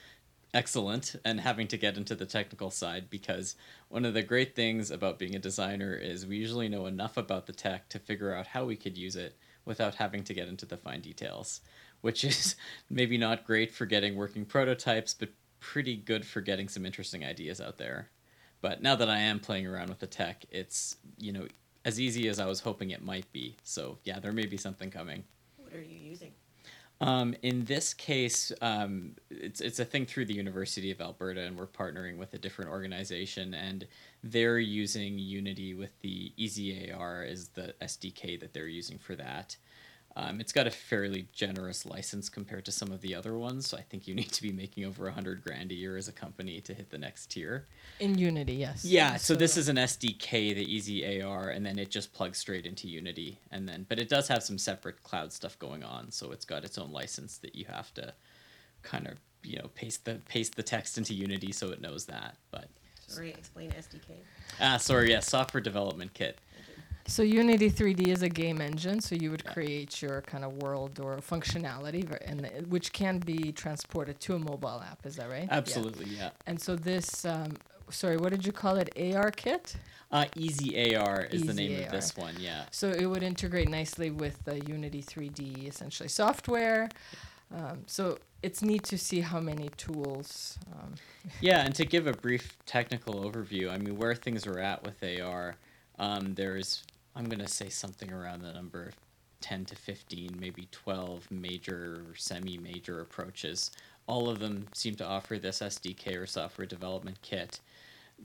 excellent 0.54 1.16
and 1.24 1.40
having 1.40 1.68
to 1.68 1.78
get 1.78 1.98
into 1.98 2.16
the 2.16 2.26
technical 2.26 2.72
side 2.72 3.10
because 3.10 3.56
one 3.90 4.06
of 4.06 4.14
the 4.14 4.24
great 4.24 4.56
things 4.56 4.90
about 4.90 5.20
being 5.20 5.36
a 5.36 5.40
designer 5.40 5.94
is 5.94 6.26
we 6.26 6.38
usually 6.38 6.70
know 6.70 6.86
enough 6.86 7.18
about 7.18 7.46
the 7.46 7.54
tech 7.54 7.90
to 7.90 8.00
figure 8.00 8.34
out 8.34 8.48
how 8.48 8.66
we 8.66 8.76
could 8.76 8.98
use 8.98 9.16
it 9.16 9.38
without 9.66 9.96
having 9.96 10.24
to 10.24 10.34
get 10.34 10.48
into 10.48 10.66
the 10.66 10.78
fine 10.78 11.02
details, 11.02 11.62
which 12.02 12.24
is 12.24 12.56
maybe 12.90 13.18
not 13.18 13.46
great 13.46 13.72
for 13.74 13.86
getting 13.86 14.16
working 14.16 14.46
prototypes, 14.46 15.14
but 15.14 15.30
pretty 15.60 15.96
good 15.96 16.26
for 16.26 16.42
getting 16.42 16.68
some 16.68 16.86
interesting 16.86 17.24
ideas 17.24 17.62
out 17.62 17.78
there. 17.78 18.10
But 18.62 18.82
now 18.82 18.96
that 18.96 19.10
I 19.10 19.20
am 19.20 19.40
playing 19.40 19.68
around 19.68 19.90
with 19.90 20.00
the 20.00 20.08
tech, 20.08 20.44
it's, 20.52 20.98
you 21.18 21.32
know, 21.32 21.48
as 21.86 22.00
easy 22.00 22.28
as 22.28 22.40
I 22.40 22.46
was 22.46 22.60
hoping 22.60 22.90
it 22.90 23.04
might 23.04 23.32
be. 23.32 23.56
So, 23.64 23.98
yeah, 24.04 24.20
there 24.20 24.34
may 24.34 24.46
be 24.46 24.58
something 24.58 24.92
coming. 24.92 25.24
What 25.58 25.74
are 25.74 25.82
you 25.82 25.98
using? 25.98 26.32
Um, 27.02 27.34
in 27.44 27.64
this 27.64 27.94
case, 27.94 28.52
um, 28.62 29.16
it's 29.30 29.62
it's 29.62 29.80
a 29.80 29.86
thing 29.86 30.06
through 30.06 30.26
the 30.26 30.34
University 30.34 30.92
of 30.92 31.00
Alberta, 31.00 31.42
and 31.42 31.58
we're 31.58 31.66
partnering 31.66 32.18
with 32.18 32.34
a 32.34 32.38
different 32.38 32.72
organization, 32.72 33.54
and 33.54 33.88
they're 34.22 34.60
using 34.60 35.18
Unity 35.18 35.74
with 35.74 35.98
the 36.02 36.34
EasyAR 36.38 37.30
as 37.30 37.50
the 37.50 37.74
SDK 37.82 38.40
that 38.42 38.54
they're 38.54 38.68
using 38.68 38.98
for 38.98 39.16
that. 39.16 39.56
Um, 40.20 40.42
it's 40.42 40.52
got 40.52 40.68
a 40.68 40.72
fairly 40.72 41.28
generous 41.32 41.86
license 41.86 42.30
compared 42.30 42.66
to 42.66 42.72
some 42.72 42.92
of 42.92 43.00
the 43.02 43.16
other 43.16 43.38
ones. 43.38 43.68
So 43.68 43.78
I 43.78 43.82
think 43.82 44.08
you 44.08 44.16
need 44.22 44.32
to 44.34 44.42
be 44.42 44.52
making 44.52 44.86
over 44.86 45.08
a 45.08 45.12
hundred 45.12 45.44
grand 45.44 45.72
a 45.72 45.76
year 45.76 45.98
as 45.98 46.08
a 46.08 46.12
company 46.12 46.60
to 46.62 46.74
hit 46.74 46.90
the 46.90 46.98
next 46.98 47.32
tier. 47.32 47.68
In 48.00 48.18
Unity, 48.18 48.54
yes. 48.54 48.84
Yeah. 48.84 49.16
So, 49.16 49.34
so 49.34 49.40
this 49.40 49.56
is 49.56 49.70
an 49.70 49.78
SDK, 49.78 50.56
the 50.56 50.74
Easy 50.76 51.22
AR, 51.22 51.50
and 51.50 51.66
then 51.66 51.80
it 51.80 51.90
just 51.90 52.14
plugs 52.14 52.38
straight 52.38 52.66
into 52.66 52.88
Unity, 52.88 53.40
and 53.52 53.68
then 53.68 53.86
but 53.88 54.00
it 54.00 54.10
does 54.10 54.28
have 54.28 54.44
some 54.44 54.58
separate 54.58 55.02
cloud 55.04 55.32
stuff 55.32 55.58
going 55.60 55.84
on. 55.84 56.12
So 56.12 56.32
it's 56.32 56.46
got 56.46 56.66
its 56.66 56.78
own 56.78 56.92
license 56.92 57.38
that 57.38 57.56
you 57.56 57.66
have 57.66 57.94
to 57.94 58.14
kind 58.82 59.08
of 59.08 59.18
you 59.44 59.58
know 59.58 59.70
paste 59.76 60.06
the 60.06 60.16
paste 60.28 60.56
the 60.56 60.64
text 60.64 60.98
into 60.98 61.14
Unity 61.14 61.52
so 61.52 61.70
it 61.70 61.82
knows 61.82 62.06
that. 62.06 62.36
But 62.52 62.68
sorry, 63.08 63.30
explain 63.30 63.72
SDK. 63.72 64.18
Ah, 64.60 64.78
sorry. 64.78 65.12
Yeah, 65.12 65.22
software 65.22 65.62
development 65.62 66.14
kit. 66.14 66.40
So 67.10 67.24
Unity 67.24 67.72
3D 67.72 68.08
is 68.08 68.22
a 68.22 68.30
game 68.30 68.62
engine, 68.62 69.02
so 69.02 69.16
you 69.16 69.32
would 69.32 69.44
create 69.44 70.00
your 70.00 70.22
kind 70.22 70.46
of 70.46 70.54
world 70.62 71.00
or 71.00 71.18
functionality, 71.18 72.08
and 72.24 72.68
which 72.72 72.94
can 72.94 73.18
be 73.18 73.52
transported 73.52 74.20
to 74.22 74.36
a 74.36 74.40
mobile 74.40 74.84
app. 74.88 75.04
Is 75.08 75.16
that 75.16 75.28
right? 75.28 75.48
Absolutely, 75.50 76.06
yeah. 76.06 76.26
yeah. 76.26 76.30
And 76.46 76.62
so 76.62 76.76
this, 76.76 77.26
um, 77.26 77.58
sorry, 77.90 78.18
what 78.18 78.30
did 78.30 78.46
you 78.46 78.52
call 78.52 78.78
it? 78.78 78.94
ARKit. 78.96 79.76
Uh, 80.12 80.26
Easy 80.36 80.96
AR 80.96 81.24
is 81.24 81.42
the 81.42 81.54
Easy 81.54 81.68
name 81.68 81.84
of 81.84 81.92
this 81.92 82.16
one. 82.16 82.36
Yeah. 82.40 82.66
So 82.70 82.92
it 82.92 83.08
would 83.08 83.24
integrate 83.24 83.70
nicely 83.70 84.12
with 84.12 84.44
the 84.46 84.60
Unity 84.66 85.02
3D 85.02 85.68
essentially 85.68 86.10
software. 86.10 86.90
Um, 87.52 87.80
so 87.88 88.20
it's 88.44 88.62
neat 88.62 88.84
to 88.84 89.00
see 89.00 89.22
how 89.22 89.40
many 89.40 89.70
tools. 89.78 90.60
Um, 90.72 90.94
Yeah, 91.42 91.66
and 91.66 91.74
to 91.76 91.86
give 91.86 92.06
a 92.06 92.14
brief 92.14 92.56
technical 92.68 93.16
overview, 93.16 93.72
I 93.72 93.78
mean, 93.78 93.98
where 93.98 94.14
things 94.14 94.46
are 94.46 94.60
at 94.60 94.84
with 94.84 95.04
AR, 95.04 95.56
um, 96.00 96.34
there's, 96.34 96.84
I'm 97.16 97.26
going 97.26 97.40
to 97.40 97.48
say 97.48 97.70
something 97.70 98.12
around 98.12 98.42
the 98.42 98.54
number 98.54 98.84
of 98.84 98.96
10 99.42 99.66
to 99.66 99.76
15, 99.76 100.38
maybe 100.40 100.68
12 100.72 101.30
major 101.32 102.04
or 102.08 102.16
semi 102.16 102.58
major 102.58 103.02
approaches. 103.02 103.72
All 104.08 104.30
of 104.30 104.40
them 104.40 104.68
seem 104.74 104.96
to 104.96 105.06
offer 105.06 105.38
this 105.38 105.60
SDK 105.60 106.22
or 106.22 106.26
software 106.26 106.68
development 106.68 107.22
kit. 107.22 107.60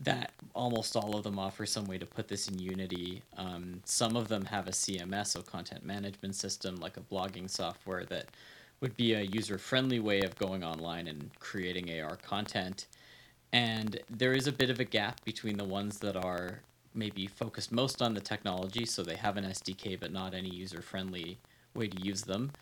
That 0.02 0.32
almost 0.54 0.96
all 0.96 1.16
of 1.16 1.22
them 1.22 1.38
offer 1.38 1.66
some 1.66 1.84
way 1.84 1.98
to 1.98 2.06
put 2.06 2.26
this 2.26 2.48
in 2.48 2.58
Unity. 2.58 3.22
Um, 3.36 3.80
some 3.84 4.16
of 4.16 4.26
them 4.26 4.44
have 4.46 4.66
a 4.66 4.72
CMS, 4.72 5.28
so 5.28 5.42
content 5.42 5.84
management 5.84 6.34
system, 6.34 6.76
like 6.76 6.96
a 6.96 7.00
blogging 7.00 7.48
software 7.48 8.04
that 8.06 8.26
would 8.80 8.96
be 8.96 9.14
a 9.14 9.20
user 9.20 9.56
friendly 9.56 10.00
way 10.00 10.20
of 10.22 10.36
going 10.36 10.64
online 10.64 11.06
and 11.06 11.30
creating 11.38 12.00
AR 12.00 12.16
content. 12.16 12.86
And 13.52 14.00
there 14.10 14.32
is 14.32 14.48
a 14.48 14.52
bit 14.52 14.68
of 14.68 14.80
a 14.80 14.84
gap 14.84 15.24
between 15.24 15.56
the 15.56 15.64
ones 15.64 16.00
that 16.00 16.16
are 16.16 16.60
maybe 16.94 17.26
focused 17.26 17.72
most 17.72 18.00
on 18.00 18.14
the 18.14 18.20
technology, 18.20 18.84
so 18.86 19.02
they 19.02 19.16
have 19.16 19.36
an 19.36 19.44
SDK 19.44 19.98
but 19.98 20.12
not 20.12 20.34
any 20.34 20.48
user 20.48 20.82
friendly 20.82 21.38
way 21.74 21.88
to 21.88 22.00
use 22.00 22.22
them. 22.22 22.52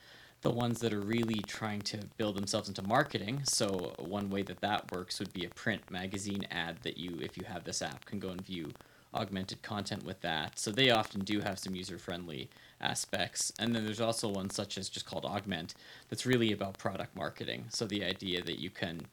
The 0.41 0.51
ones 0.51 0.81
that 0.81 0.93
are 0.93 1.01
really 1.01 1.41
trying 1.47 1.83
to 1.83 1.99
build 2.17 2.37
themselves 2.37 2.69
into 2.69 2.83
marketing, 2.83 3.43
so 3.45 3.95
one 3.99 4.29
way 4.29 4.43
that 4.43 4.61
that 4.61 4.91
works 4.91 5.21
would 5.21 5.33
be 5.33 5.45
a 5.45 5.51
print 5.51 5.89
magazine 5.91 6.47
ad 6.51 6.79
that 6.83 6.97
you, 6.97 7.19
if 7.21 7.37
you 7.37 7.45
have 7.45 7.63
this 7.63 7.83
app, 7.83 8.05
can 8.07 8.19
go 8.19 8.31
and 8.31 8.45
view 8.45 8.73
augmented 9.15 9.63
content 9.63 10.05
with 10.05 10.21
that. 10.23 10.59
So 10.59 10.71
they 10.71 10.91
often 10.91 11.21
do 11.23 11.41
have 11.41 11.59
some 11.59 11.75
user 11.75 11.99
friendly 11.99 12.49
aspects. 12.81 13.53
And 13.59 13.75
then 13.75 13.85
there's 13.85 14.01
also 14.01 14.29
one 14.29 14.51
such 14.51 14.79
as 14.79 14.89
just 14.89 15.07
called 15.07 15.25
Augment 15.25 15.75
that's 16.09 16.27
really 16.27 16.53
about 16.53 16.79
product 16.79 17.15
marketing. 17.15 17.67
So 17.69 17.85
the 17.85 18.05
idea 18.05 18.43
that 18.43 18.59
you 18.59 18.71
can 18.71 19.07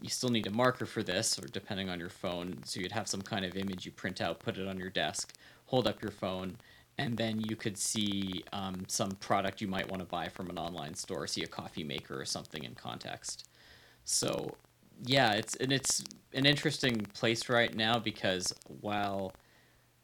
you 0.00 0.08
still 0.08 0.28
need 0.28 0.46
a 0.46 0.50
marker 0.50 0.86
for 0.86 1.02
this, 1.02 1.38
or 1.38 1.46
depending 1.46 1.88
on 1.88 1.98
your 1.98 2.08
phone, 2.08 2.58
so 2.64 2.80
you'd 2.80 2.92
have 2.92 3.08
some 3.08 3.22
kind 3.22 3.44
of 3.44 3.56
image 3.56 3.86
you 3.86 3.92
print 3.92 4.20
out, 4.20 4.40
put 4.40 4.58
it 4.58 4.68
on 4.68 4.78
your 4.78 4.90
desk, 4.90 5.34
hold 5.66 5.86
up 5.86 6.02
your 6.02 6.10
phone, 6.10 6.56
and 6.98 7.16
then 7.16 7.40
you 7.40 7.56
could 7.56 7.76
see 7.76 8.44
um, 8.52 8.84
some 8.88 9.10
product 9.12 9.60
you 9.60 9.68
might 9.68 9.90
want 9.90 10.00
to 10.00 10.08
buy 10.08 10.28
from 10.28 10.48
an 10.50 10.58
online 10.58 10.94
store, 10.94 11.26
see 11.26 11.42
a 11.42 11.46
coffee 11.46 11.84
maker 11.84 12.18
or 12.18 12.24
something 12.24 12.64
in 12.64 12.74
context. 12.74 13.48
So, 14.04 14.56
yeah, 15.04 15.32
it's 15.32 15.56
and 15.56 15.72
it's 15.72 16.02
an 16.32 16.46
interesting 16.46 17.00
place 17.14 17.48
right 17.48 17.74
now 17.74 17.98
because 17.98 18.54
while 18.80 19.32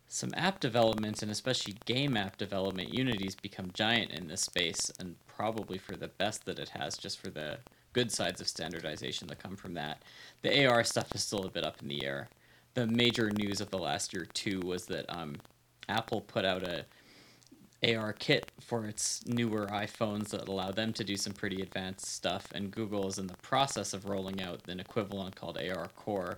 some 0.09 0.31
app 0.37 0.61
development 0.61 1.23
and 1.23 1.31
especially 1.31 1.75
game 1.87 2.17
app 2.17 2.37
development, 2.37 2.93
Unity's 2.93 3.35
become 3.35 3.71
giant 3.73 4.11
in 4.11 4.29
this 4.29 4.43
space, 4.43 4.93
and 4.99 5.17
probably 5.27 5.79
for 5.79 5.97
the 5.97 6.09
best 6.09 6.45
that 6.45 6.59
it 6.59 6.69
has, 6.71 6.99
just 6.99 7.19
for 7.19 7.31
the 7.31 7.59
good 7.93 8.11
sides 8.11 8.41
of 8.41 8.49
standardization 8.49 9.29
that 9.29 9.43
come 9.43 9.57
from 9.57 9.75
that. 9.75 10.03
The 10.43 10.67
AR 10.67 10.85
stuff 10.85 11.15
is 11.15 11.23
still 11.23 11.45
a 11.45 11.51
bit 11.51 11.65
up 11.65 11.81
in 11.83 11.89
the 11.89 12.05
air. 12.05 12.29
The 12.75 12.87
major 12.87 13.31
news 13.31 13.61
of 13.61 13.71
the 13.71 13.79
last 13.79 14.13
year 14.13 14.27
too 14.33 14.61
was 14.61 14.87
that 14.87 15.05
um, 15.09 15.37
Apple 15.89 16.23
put 16.23 16.45
out 16.45 16.63
a 16.63 16.85
ARKit 17.83 18.45
for 18.61 18.87
its 18.87 19.27
newer 19.27 19.67
iPhones 19.67 20.29
that 20.29 20.49
allow 20.49 20.71
them 20.71 20.93
to 20.93 21.05
do 21.05 21.17
some 21.17 21.33
pretty 21.33 21.63
advanced 21.63 22.07
stuff, 22.07 22.47
and 22.55 22.71
Google 22.71 23.09
is 23.09 23.19
in 23.19 23.27
the 23.27 23.37
process 23.39 23.93
of 23.93 24.09
rolling 24.09 24.41
out 24.41 24.61
an 24.69 24.79
equivalent 24.79 25.35
called 25.35 25.57
ARCore. 25.57 26.37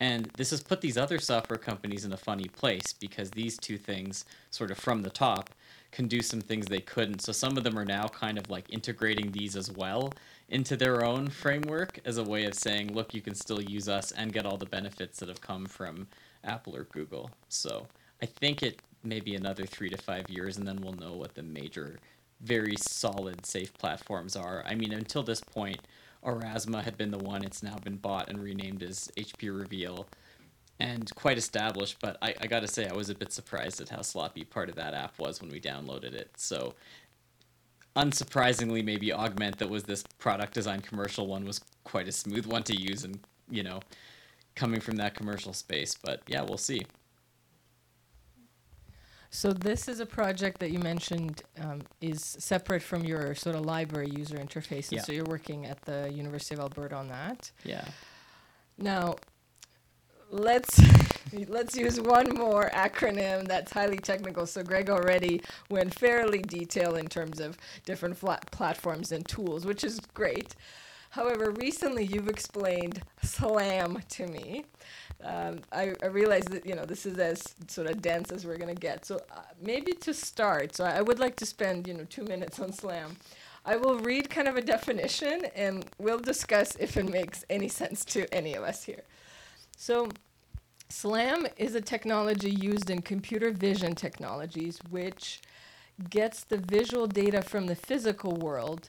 And 0.00 0.30
this 0.36 0.50
has 0.50 0.62
put 0.62 0.80
these 0.80 0.98
other 0.98 1.18
software 1.18 1.58
companies 1.58 2.04
in 2.04 2.12
a 2.12 2.18
funny 2.18 2.48
place 2.48 2.94
because 2.98 3.30
these 3.30 3.56
two 3.58 3.78
things, 3.78 4.24
sort 4.50 4.70
of 4.70 4.78
from 4.78 5.02
the 5.02 5.10
top, 5.10 5.50
can 5.92 6.08
do 6.08 6.20
some 6.20 6.40
things 6.40 6.66
they 6.66 6.80
couldn't. 6.80 7.20
So 7.20 7.32
some 7.32 7.56
of 7.56 7.64
them 7.64 7.78
are 7.78 7.84
now 7.84 8.06
kind 8.08 8.38
of 8.38 8.50
like 8.50 8.66
integrating 8.70 9.32
these 9.32 9.56
as 9.56 9.70
well 9.70 10.12
into 10.48 10.76
their 10.76 11.04
own 11.04 11.28
framework 11.28 11.98
as 12.04 12.18
a 12.18 12.24
way 12.24 12.44
of 12.44 12.54
saying, 12.54 12.92
look, 12.92 13.14
you 13.14 13.20
can 13.20 13.34
still 13.34 13.60
use 13.60 13.88
us 13.88 14.12
and 14.12 14.32
get 14.32 14.46
all 14.46 14.56
the 14.56 14.66
benefits 14.66 15.18
that 15.18 15.28
have 15.28 15.40
come 15.40 15.66
from 15.66 16.06
Apple 16.44 16.76
or 16.76 16.84
Google. 16.84 17.30
So 17.48 17.86
I 18.22 18.26
think 18.26 18.62
it 18.62 18.80
may 19.02 19.20
be 19.20 19.34
another 19.34 19.66
three 19.66 19.88
to 19.90 19.96
five 19.96 20.28
years, 20.28 20.56
and 20.56 20.66
then 20.66 20.80
we'll 20.80 20.92
know 20.92 21.14
what 21.14 21.34
the 21.34 21.42
major, 21.42 21.98
very 22.40 22.76
solid, 22.76 23.44
safe 23.46 23.72
platforms 23.74 24.36
are. 24.36 24.62
I 24.66 24.74
mean, 24.74 24.92
until 24.92 25.22
this 25.22 25.40
point, 25.40 25.80
Aurasma 26.24 26.82
had 26.82 26.96
been 26.96 27.10
the 27.10 27.18
one. 27.18 27.44
It's 27.44 27.62
now 27.62 27.76
been 27.76 27.96
bought 27.96 28.28
and 28.28 28.42
renamed 28.42 28.82
as 28.82 29.10
HP 29.16 29.56
Reveal 29.56 30.06
and 30.78 31.12
quite 31.14 31.38
established, 31.38 31.96
but 32.00 32.18
I, 32.20 32.34
I 32.40 32.46
gotta 32.46 32.68
say, 32.68 32.86
I 32.86 32.92
was 32.94 33.08
a 33.08 33.14
bit 33.14 33.32
surprised 33.32 33.80
at 33.80 33.88
how 33.88 34.02
sloppy 34.02 34.44
part 34.44 34.68
of 34.68 34.74
that 34.76 34.94
app 34.94 35.18
was 35.18 35.40
when 35.40 35.50
we 35.50 35.60
downloaded 35.60 36.12
it. 36.12 36.30
So, 36.36 36.74
unsurprisingly, 37.96 38.84
maybe 38.84 39.12
Augment, 39.12 39.58
that 39.58 39.70
was 39.70 39.84
this 39.84 40.04
product 40.18 40.52
design 40.54 40.80
commercial 40.82 41.26
one, 41.26 41.44
was 41.44 41.60
quite 41.84 42.08
a 42.08 42.12
smooth 42.12 42.46
one 42.46 42.62
to 42.64 42.76
use, 42.76 43.04
and 43.04 43.18
you 43.50 43.62
know, 43.62 43.80
coming 44.54 44.80
from 44.80 44.96
that 44.96 45.14
commercial 45.14 45.52
space. 45.52 45.94
But 46.02 46.20
yeah, 46.26 46.42
we'll 46.42 46.58
see. 46.58 46.82
So 49.30 49.52
this 49.52 49.88
is 49.88 50.00
a 50.00 50.06
project 50.06 50.60
that 50.60 50.70
you 50.70 50.78
mentioned 50.78 51.42
um, 51.60 51.82
is 52.00 52.22
separate 52.22 52.82
from 52.82 53.04
your 53.04 53.34
sort 53.34 53.56
of 53.56 53.66
library 53.66 54.08
user 54.16 54.36
interface, 54.36 54.90
Yeah. 54.90 55.02
so 55.02 55.12
you're 55.12 55.24
working 55.26 55.66
at 55.66 55.82
the 55.82 56.10
University 56.14 56.54
of 56.54 56.60
Alberta 56.60 56.94
on 56.96 57.08
that. 57.08 57.50
Yeah. 57.64 57.84
Now, 58.78 59.16
let's 60.30 60.80
let's 61.48 61.76
use 61.76 62.00
one 62.00 62.34
more 62.34 62.70
acronym 62.70 63.46
that's 63.46 63.72
highly 63.72 63.98
technical. 63.98 64.46
So 64.46 64.62
Greg 64.62 64.90
already 64.90 65.42
went 65.70 65.94
fairly 65.94 66.42
detailed 66.42 66.96
in 66.98 67.08
terms 67.08 67.40
of 67.40 67.56
different 67.84 68.18
platforms 68.50 69.12
and 69.12 69.26
tools, 69.26 69.66
which 69.66 69.84
is 69.84 70.00
great. 70.14 70.54
However, 71.10 71.50
recently 71.52 72.04
you've 72.04 72.28
explained 72.28 73.02
SLAM 73.22 74.02
to 74.10 74.26
me. 74.26 74.64
Um, 75.24 75.60
I, 75.72 75.94
I 76.02 76.06
realize 76.06 76.44
that 76.46 76.66
you 76.66 76.74
know 76.74 76.84
this 76.84 77.06
is 77.06 77.18
as 77.18 77.42
sort 77.68 77.88
of 77.88 78.02
dense 78.02 78.30
as 78.30 78.44
we're 78.44 78.58
gonna 78.58 78.74
get. 78.74 79.06
So 79.06 79.16
uh, 79.34 79.40
maybe 79.62 79.92
to 79.94 80.12
start, 80.12 80.76
so 80.76 80.84
I 80.84 81.00
would 81.00 81.18
like 81.18 81.36
to 81.36 81.46
spend 81.46 81.88
you 81.88 81.94
know 81.94 82.04
two 82.10 82.24
minutes 82.24 82.60
on 82.60 82.72
SLAM. 82.72 83.16
I 83.64 83.76
will 83.76 83.98
read 83.98 84.30
kind 84.30 84.46
of 84.46 84.56
a 84.56 84.62
definition, 84.62 85.46
and 85.56 85.86
we'll 85.98 86.20
discuss 86.20 86.76
if 86.76 86.96
it 86.96 87.08
makes 87.08 87.44
any 87.50 87.68
sense 87.68 88.04
to 88.06 88.32
any 88.32 88.54
of 88.54 88.62
us 88.62 88.84
here. 88.84 89.02
So, 89.76 90.08
SLAM 90.88 91.46
is 91.58 91.74
a 91.74 91.80
technology 91.82 92.50
used 92.50 92.88
in 92.88 93.02
computer 93.02 93.50
vision 93.50 93.94
technologies, 93.94 94.78
which 94.88 95.42
gets 96.08 96.44
the 96.44 96.56
visual 96.56 97.06
data 97.06 97.42
from 97.42 97.66
the 97.66 97.74
physical 97.74 98.32
world 98.36 98.88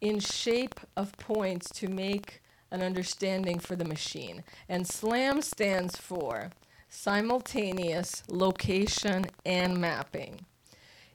in 0.00 0.20
shape 0.20 0.80
of 0.96 1.12
points 1.18 1.70
to 1.70 1.88
make 1.88 2.42
an 2.70 2.82
understanding 2.82 3.58
for 3.58 3.76
the 3.76 3.84
machine. 3.84 4.42
And 4.68 4.86
SLAM 4.86 5.42
stands 5.42 5.96
for 5.96 6.50
simultaneous 6.88 8.22
location 8.28 9.26
and 9.44 9.76
mapping. 9.78 10.46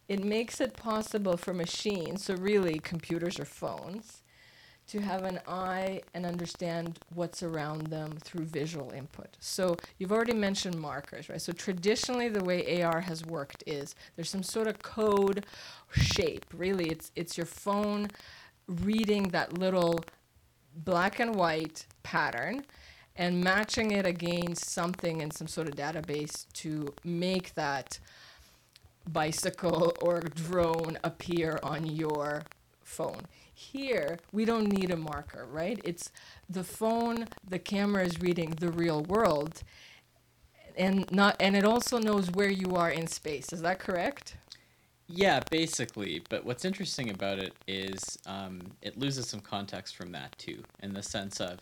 It 0.07 0.23
makes 0.23 0.61
it 0.61 0.73
possible 0.73 1.35
for 1.35 1.53
machines, 1.53 2.25
so 2.25 2.35
really 2.35 2.79
computers 2.79 3.39
or 3.39 3.45
phones, 3.45 4.21
to 4.89 4.99
have 4.99 5.23
an 5.23 5.39
eye 5.47 6.01
and 6.13 6.25
understand 6.25 6.99
what's 7.13 7.43
around 7.43 7.87
them 7.87 8.11
through 8.23 8.45
visual 8.45 8.91
input. 8.91 9.27
So 9.39 9.77
you've 9.97 10.11
already 10.11 10.33
mentioned 10.33 10.79
markers, 10.79 11.29
right? 11.29 11.41
So 11.41 11.51
traditionally 11.51 12.27
the 12.27 12.43
way 12.43 12.81
AR 12.81 12.99
has 13.01 13.23
worked 13.25 13.63
is 13.67 13.95
there's 14.15 14.29
some 14.29 14.43
sort 14.43 14.67
of 14.67 14.81
code 14.81 15.45
shape. 15.93 16.45
Really 16.53 16.89
it's 16.89 17.11
it's 17.15 17.37
your 17.37 17.45
phone 17.45 18.07
reading 18.67 19.29
that 19.29 19.57
little 19.57 20.03
black 20.75 21.19
and 21.19 21.35
white 21.35 21.85
pattern 22.01 22.65
and 23.15 23.43
matching 23.43 23.91
it 23.91 24.05
against 24.05 24.69
something 24.69 25.21
in 25.21 25.29
some 25.29 25.47
sort 25.47 25.67
of 25.67 25.75
database 25.75 26.45
to 26.53 26.91
make 27.03 27.53
that 27.55 27.99
bicycle 29.11 29.93
or 30.01 30.21
drone 30.21 30.97
appear 31.03 31.59
on 31.61 31.85
your 31.85 32.43
phone. 32.83 33.21
Here, 33.59 34.19
we 34.31 34.45
don't 34.45 34.69
need 34.69 34.89
a 34.89 34.97
marker, 34.97 35.45
right? 35.51 35.79
It's 35.83 36.11
the 36.49 36.63
phone, 36.63 37.27
the 37.47 37.59
camera 37.59 38.05
is 38.05 38.21
reading 38.21 38.51
the 38.51 38.71
real 38.71 39.03
world 39.03 39.63
and 40.77 41.11
not 41.11 41.35
and 41.39 41.55
it 41.55 41.65
also 41.65 41.99
knows 41.99 42.31
where 42.31 42.49
you 42.49 42.75
are 42.75 42.89
in 42.89 43.05
space. 43.05 43.51
Is 43.51 43.61
that 43.61 43.79
correct? 43.79 44.37
Yeah, 45.07 45.41
basically. 45.51 46.21
But 46.29 46.45
what's 46.45 46.65
interesting 46.65 47.09
about 47.09 47.37
it 47.37 47.53
is 47.67 48.17
um, 48.25 48.61
it 48.81 48.97
loses 48.97 49.27
some 49.27 49.41
context 49.41 49.95
from 49.95 50.11
that 50.13 50.35
too, 50.37 50.63
in 50.81 50.93
the 50.93 51.03
sense 51.03 51.41
of 51.41 51.59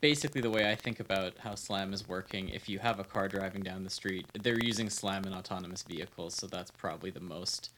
basically 0.00 0.40
the 0.40 0.50
way 0.50 0.70
I 0.70 0.74
think 0.74 1.00
about 1.00 1.38
how 1.38 1.54
SLAM 1.54 1.92
is 1.92 2.08
working. 2.08 2.48
If 2.50 2.68
you 2.68 2.78
have 2.80 2.98
a 2.98 3.04
car 3.04 3.28
driving 3.28 3.62
down 3.62 3.84
the 3.84 3.90
street, 3.90 4.26
they're 4.42 4.62
using 4.62 4.90
SLAM 4.90 5.24
in 5.24 5.34
autonomous 5.34 5.82
vehicles, 5.82 6.34
so 6.34 6.46
that's 6.46 6.70
probably 6.70 7.10
the 7.10 7.20
most 7.20 7.70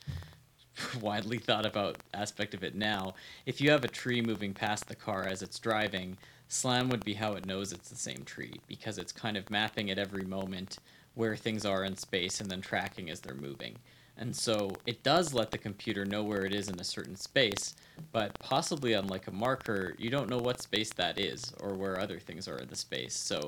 widely 1.01 1.39
thought 1.39 1.67
about 1.67 1.99
aspect 2.13 2.55
of 2.55 2.65
it 2.65 2.75
now. 2.75 3.15
If 3.47 3.61
you 3.61 3.71
have 3.71 3.85
a 3.85 3.89
tree 3.89 4.21
moving 4.21 4.55
past 4.55 4.89
the 4.89 4.95
car 4.95 5.25
as 5.25 5.43
it's 5.43 5.59
driving, 5.59 6.17
SLAM 6.49 6.89
would 6.91 7.05
be 7.05 7.15
how 7.15 7.33
it 7.33 7.47
knows 7.47 7.73
it's 7.73 7.89
the 7.89 7.97
same 7.97 8.25
tree 8.25 8.61
because 8.69 8.99
it's 8.99 9.13
kind 9.13 9.37
of 9.37 9.51
mapping 9.51 9.91
at 9.91 9.99
every 9.99 10.25
moment 10.25 10.79
where 11.15 11.37
things 11.37 11.65
are 11.65 11.85
in 11.85 11.97
space 11.97 12.41
and 12.41 12.51
then 12.51 12.61
tracking 12.61 13.11
as 13.11 13.21
they're 13.21 13.35
moving. 13.35 13.77
And 14.17 14.35
so 14.35 14.71
it 14.87 15.03
does 15.03 15.35
let 15.35 15.51
the 15.51 15.59
computer 15.59 16.05
know 16.05 16.23
where 16.23 16.45
it 16.45 16.55
is 16.55 16.69
in 16.69 16.79
a 16.79 16.85
certain 16.85 17.17
space, 17.17 17.75
but 18.13 18.39
possibly 18.39 18.93
unlike 18.93 19.27
a 19.27 19.33
marker, 19.33 19.95
you 19.99 20.11
don't 20.11 20.31
know 20.31 20.39
what 20.39 20.63
space 20.63 20.93
that 20.93 21.19
is 21.19 21.53
or 21.61 21.75
where 21.75 21.99
other 21.99 22.21
things 22.21 22.47
are 22.47 22.59
in 22.59 22.69
the 22.69 22.77
space. 22.77 23.15
So 23.15 23.41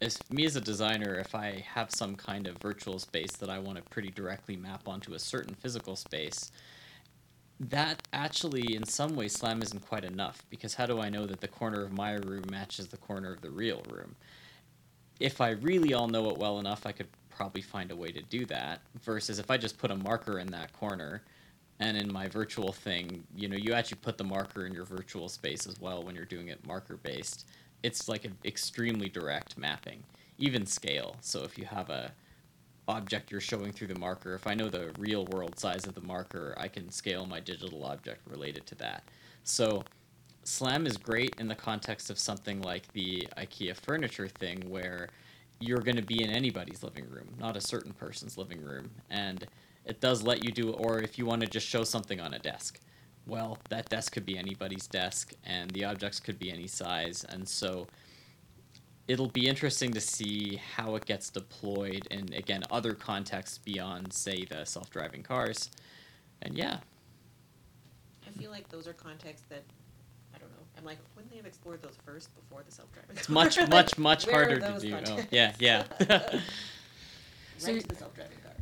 as 0.00 0.18
me 0.30 0.44
as 0.44 0.56
a 0.56 0.60
designer, 0.60 1.14
if 1.14 1.34
I 1.34 1.64
have 1.74 1.90
some 1.90 2.16
kind 2.16 2.46
of 2.46 2.58
virtual 2.58 2.98
space 2.98 3.32
that 3.32 3.48
I 3.50 3.58
want 3.58 3.78
to 3.78 3.82
pretty 3.84 4.10
directly 4.10 4.56
map 4.56 4.88
onto 4.88 5.14
a 5.14 5.18
certain 5.18 5.54
physical 5.54 5.96
space, 5.96 6.50
that 7.60 8.02
actually 8.12 8.74
in 8.74 8.84
some 8.84 9.14
way 9.14 9.28
slam 9.28 9.62
isn't 9.62 9.86
quite 9.86 10.04
enough 10.04 10.42
because 10.50 10.74
how 10.74 10.86
do 10.86 11.00
I 11.00 11.08
know 11.08 11.26
that 11.26 11.40
the 11.40 11.48
corner 11.48 11.82
of 11.82 11.92
my 11.92 12.14
room 12.14 12.44
matches 12.50 12.88
the 12.88 12.96
corner 12.96 13.32
of 13.32 13.40
the 13.40 13.50
real 13.50 13.82
room? 13.90 14.16
If 15.20 15.40
I 15.40 15.50
really 15.50 15.94
all 15.94 16.08
know 16.08 16.28
it 16.30 16.38
well 16.38 16.58
enough, 16.58 16.86
I 16.86 16.92
could 16.92 17.08
probably 17.30 17.62
find 17.62 17.90
a 17.90 17.96
way 17.96 18.10
to 18.12 18.22
do 18.22 18.44
that 18.46 18.82
versus 19.02 19.38
if 19.38 19.50
I 19.50 19.56
just 19.56 19.78
put 19.78 19.90
a 19.90 19.96
marker 19.96 20.38
in 20.38 20.48
that 20.48 20.72
corner 20.72 21.22
and 21.80 21.96
in 21.96 22.12
my 22.12 22.28
virtual 22.28 22.72
thing, 22.72 23.24
you 23.34 23.48
know, 23.48 23.56
you 23.56 23.72
actually 23.72 23.98
put 24.02 24.18
the 24.18 24.24
marker 24.24 24.66
in 24.66 24.72
your 24.72 24.84
virtual 24.84 25.28
space 25.28 25.66
as 25.66 25.80
well 25.80 26.02
when 26.02 26.14
you're 26.14 26.24
doing 26.24 26.48
it 26.48 26.64
marker 26.66 26.96
based. 26.96 27.46
It's 27.84 28.08
like 28.08 28.24
an 28.24 28.34
extremely 28.46 29.10
direct 29.10 29.58
mapping, 29.58 30.02
even 30.38 30.64
scale. 30.64 31.16
So 31.20 31.44
if 31.44 31.58
you 31.58 31.66
have 31.66 31.90
a 31.90 32.12
object 32.88 33.30
you're 33.30 33.42
showing 33.42 33.72
through 33.72 33.88
the 33.88 33.98
marker, 33.98 34.34
if 34.34 34.46
I 34.46 34.54
know 34.54 34.70
the 34.70 34.90
real 34.98 35.26
world 35.26 35.58
size 35.58 35.86
of 35.86 35.94
the 35.94 36.00
marker, 36.00 36.54
I 36.56 36.66
can 36.68 36.90
scale 36.90 37.26
my 37.26 37.40
digital 37.40 37.84
object 37.84 38.26
related 38.26 38.64
to 38.68 38.74
that. 38.76 39.04
So 39.42 39.84
SLAM 40.44 40.86
is 40.86 40.96
great 40.96 41.34
in 41.38 41.46
the 41.46 41.54
context 41.54 42.08
of 42.08 42.18
something 42.18 42.62
like 42.62 42.90
the 42.94 43.28
IKEA 43.36 43.76
furniture 43.76 44.28
thing 44.28 44.60
where 44.70 45.10
you're 45.60 45.82
going 45.82 45.96
to 45.96 46.02
be 46.02 46.22
in 46.24 46.30
anybody's 46.30 46.82
living 46.82 47.08
room, 47.10 47.28
not 47.38 47.54
a 47.54 47.60
certain 47.60 47.92
person's 47.92 48.38
living 48.38 48.62
room. 48.62 48.90
And 49.10 49.46
it 49.84 50.00
does 50.00 50.22
let 50.22 50.42
you 50.42 50.52
do, 50.52 50.70
or 50.72 51.00
if 51.00 51.18
you 51.18 51.26
want 51.26 51.42
to 51.42 51.46
just 51.46 51.66
show 51.66 51.84
something 51.84 52.18
on 52.18 52.32
a 52.32 52.38
desk, 52.38 52.80
well, 53.26 53.58
that 53.70 53.88
desk 53.88 54.12
could 54.12 54.26
be 54.26 54.36
anybody's 54.36 54.86
desk, 54.86 55.32
and 55.44 55.70
the 55.70 55.84
objects 55.84 56.20
could 56.20 56.38
be 56.38 56.50
any 56.50 56.66
size. 56.66 57.24
And 57.28 57.48
so 57.48 57.86
it'll 59.08 59.28
be 59.28 59.48
interesting 59.48 59.92
to 59.92 60.00
see 60.00 60.60
how 60.76 60.94
it 60.96 61.06
gets 61.06 61.30
deployed 61.30 62.06
in, 62.10 62.32
again, 62.34 62.64
other 62.70 62.92
contexts 62.92 63.58
beyond, 63.58 64.12
say, 64.12 64.44
the 64.44 64.64
self 64.64 64.90
driving 64.90 65.22
cars. 65.22 65.70
And 66.42 66.56
yeah. 66.56 66.78
I 68.26 68.30
feel 68.38 68.50
like 68.50 68.68
those 68.68 68.88
are 68.88 68.92
contexts 68.92 69.46
that 69.48 69.62
i 70.34 70.38
don't 70.38 70.50
know 70.50 70.64
i'm 70.76 70.84
like, 70.84 70.98
wouldn't 71.14 71.30
they 71.30 71.36
have 71.36 71.46
explored 71.46 71.80
those 71.82 71.96
first 72.04 72.34
before 72.34 72.62
the 72.66 72.72
self-driving? 72.72 73.16
It's 73.16 73.28
much, 73.28 73.56
much, 73.68 73.96
much 73.96 74.28
harder 74.28 74.58
to 74.58 74.78
do. 74.80 74.96
Oh, 75.06 75.20
yeah, 75.30 75.52
yeah. 75.58 75.84
so 75.98 76.06
right 77.72 77.80
to 77.80 77.88
the 77.88 77.94
self-driving 77.94 78.38
car. 78.42 78.52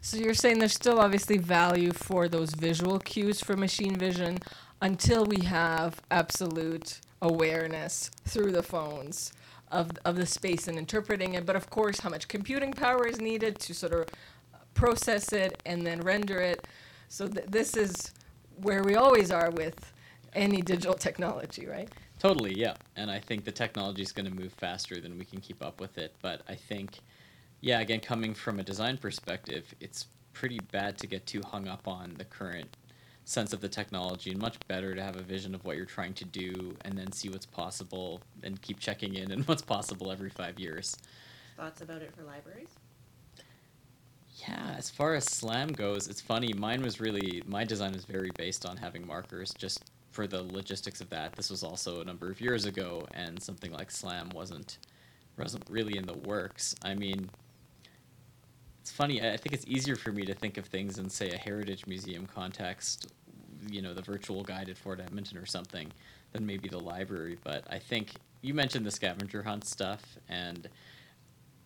So 0.00 0.16
you're 0.16 0.34
saying 0.34 0.58
there's 0.58 0.74
still 0.74 1.00
obviously 1.00 1.38
value 1.38 1.92
for 1.92 2.28
those 2.28 2.54
visual 2.54 2.98
cues 2.98 3.40
for 3.40 3.56
machine 3.56 3.96
vision 3.96 4.38
until 4.80 5.24
we 5.24 5.44
have 5.44 6.00
absolute 6.10 7.00
awareness 7.22 8.10
through 8.24 8.52
the 8.52 8.62
phones 8.62 9.32
of 9.72 9.90
of 10.04 10.16
the 10.16 10.26
space 10.26 10.68
and 10.68 10.78
interpreting 10.78 11.34
it. 11.34 11.44
But 11.46 11.56
of 11.56 11.70
course, 11.70 12.00
how 12.00 12.10
much 12.10 12.28
computing 12.28 12.72
power 12.72 13.06
is 13.06 13.20
needed 13.20 13.58
to 13.60 13.74
sort 13.74 13.92
of 13.92 14.06
process 14.74 15.32
it 15.32 15.60
and 15.66 15.84
then 15.86 16.00
render 16.00 16.40
it. 16.40 16.66
So 17.08 17.26
th- 17.26 17.46
this 17.48 17.76
is 17.76 18.12
where 18.62 18.82
we 18.84 18.94
always 18.94 19.30
are 19.30 19.50
with 19.50 19.92
any 20.34 20.60
digital 20.62 20.94
technology, 20.94 21.66
right? 21.66 21.88
Totally, 22.18 22.54
yeah. 22.54 22.74
And 22.96 23.10
I 23.10 23.18
think 23.18 23.44
the 23.44 23.52
technology 23.52 24.02
is 24.02 24.12
going 24.12 24.26
to 24.26 24.34
move 24.34 24.52
faster 24.52 25.00
than 25.00 25.18
we 25.18 25.24
can 25.24 25.40
keep 25.40 25.64
up 25.64 25.80
with 25.80 25.98
it. 25.98 26.14
But 26.22 26.42
I 26.48 26.54
think, 26.54 27.00
yeah, 27.60 27.80
again, 27.80 28.00
coming 28.00 28.34
from 28.34 28.60
a 28.60 28.62
design 28.62 28.98
perspective, 28.98 29.74
it's 29.80 30.06
pretty 30.32 30.58
bad 30.72 30.98
to 30.98 31.06
get 31.06 31.26
too 31.26 31.40
hung 31.42 31.68
up 31.68 31.88
on 31.88 32.14
the 32.18 32.24
current 32.24 32.76
sense 33.24 33.52
of 33.52 33.60
the 33.60 33.68
technology 33.68 34.30
and 34.30 34.40
much 34.40 34.56
better 34.68 34.94
to 34.94 35.02
have 35.02 35.16
a 35.16 35.22
vision 35.22 35.54
of 35.54 35.64
what 35.64 35.76
you're 35.76 35.84
trying 35.84 36.14
to 36.14 36.24
do 36.24 36.76
and 36.84 36.96
then 36.96 37.10
see 37.10 37.28
what's 37.28 37.46
possible 37.46 38.20
and 38.42 38.62
keep 38.62 38.78
checking 38.78 39.14
in 39.14 39.32
and 39.32 39.44
what's 39.48 39.62
possible 39.62 40.12
every 40.12 40.30
five 40.30 40.58
years. 40.58 40.96
Thoughts 41.56 41.80
about 41.80 42.02
it 42.02 42.14
for 42.14 42.22
libraries? 42.22 42.68
Yeah, 44.46 44.74
as 44.76 44.90
far 44.90 45.14
as 45.14 45.24
SLAM 45.24 45.68
goes, 45.68 46.08
it's 46.08 46.20
funny. 46.20 46.52
Mine 46.52 46.82
was 46.82 47.00
really, 47.00 47.42
my 47.46 47.64
design 47.64 47.92
was 47.92 48.04
very 48.04 48.30
based 48.36 48.66
on 48.66 48.76
having 48.76 49.06
markers 49.06 49.54
just 49.56 49.80
for 50.16 50.26
the 50.26 50.42
logistics 50.42 51.02
of 51.02 51.10
that, 51.10 51.34
this 51.34 51.50
was 51.50 51.62
also 51.62 52.00
a 52.00 52.04
number 52.04 52.30
of 52.30 52.40
years 52.40 52.64
ago, 52.64 53.06
and 53.12 53.40
something 53.40 53.70
like 53.70 53.90
Slam 53.90 54.30
wasn't 54.34 54.78
wasn't 55.36 55.62
really 55.68 55.98
in 55.98 56.06
the 56.06 56.16
works. 56.16 56.74
I 56.82 56.94
mean, 56.94 57.28
it's 58.86 58.92
funny. 58.92 59.20
I 59.20 59.36
think 59.36 59.52
it's 59.52 59.66
easier 59.66 59.96
for 59.96 60.12
me 60.12 60.24
to 60.26 60.32
think 60.32 60.58
of 60.58 60.66
things 60.66 61.00
in 61.00 61.10
say 61.10 61.30
a 61.30 61.36
heritage 61.36 61.88
museum 61.88 62.24
context, 62.24 63.12
you 63.68 63.82
know, 63.82 63.92
the 63.92 64.00
virtual 64.00 64.44
guide 64.44 64.68
at 64.68 64.78
Fort 64.78 65.00
Edmonton 65.00 65.38
or 65.38 65.44
something, 65.44 65.90
than 66.30 66.46
maybe 66.46 66.68
the 66.68 66.78
library. 66.78 67.36
But 67.42 67.64
I 67.68 67.80
think 67.80 68.12
you 68.42 68.54
mentioned 68.54 68.86
the 68.86 68.92
scavenger 68.92 69.42
hunt 69.42 69.64
stuff, 69.64 70.04
and 70.28 70.68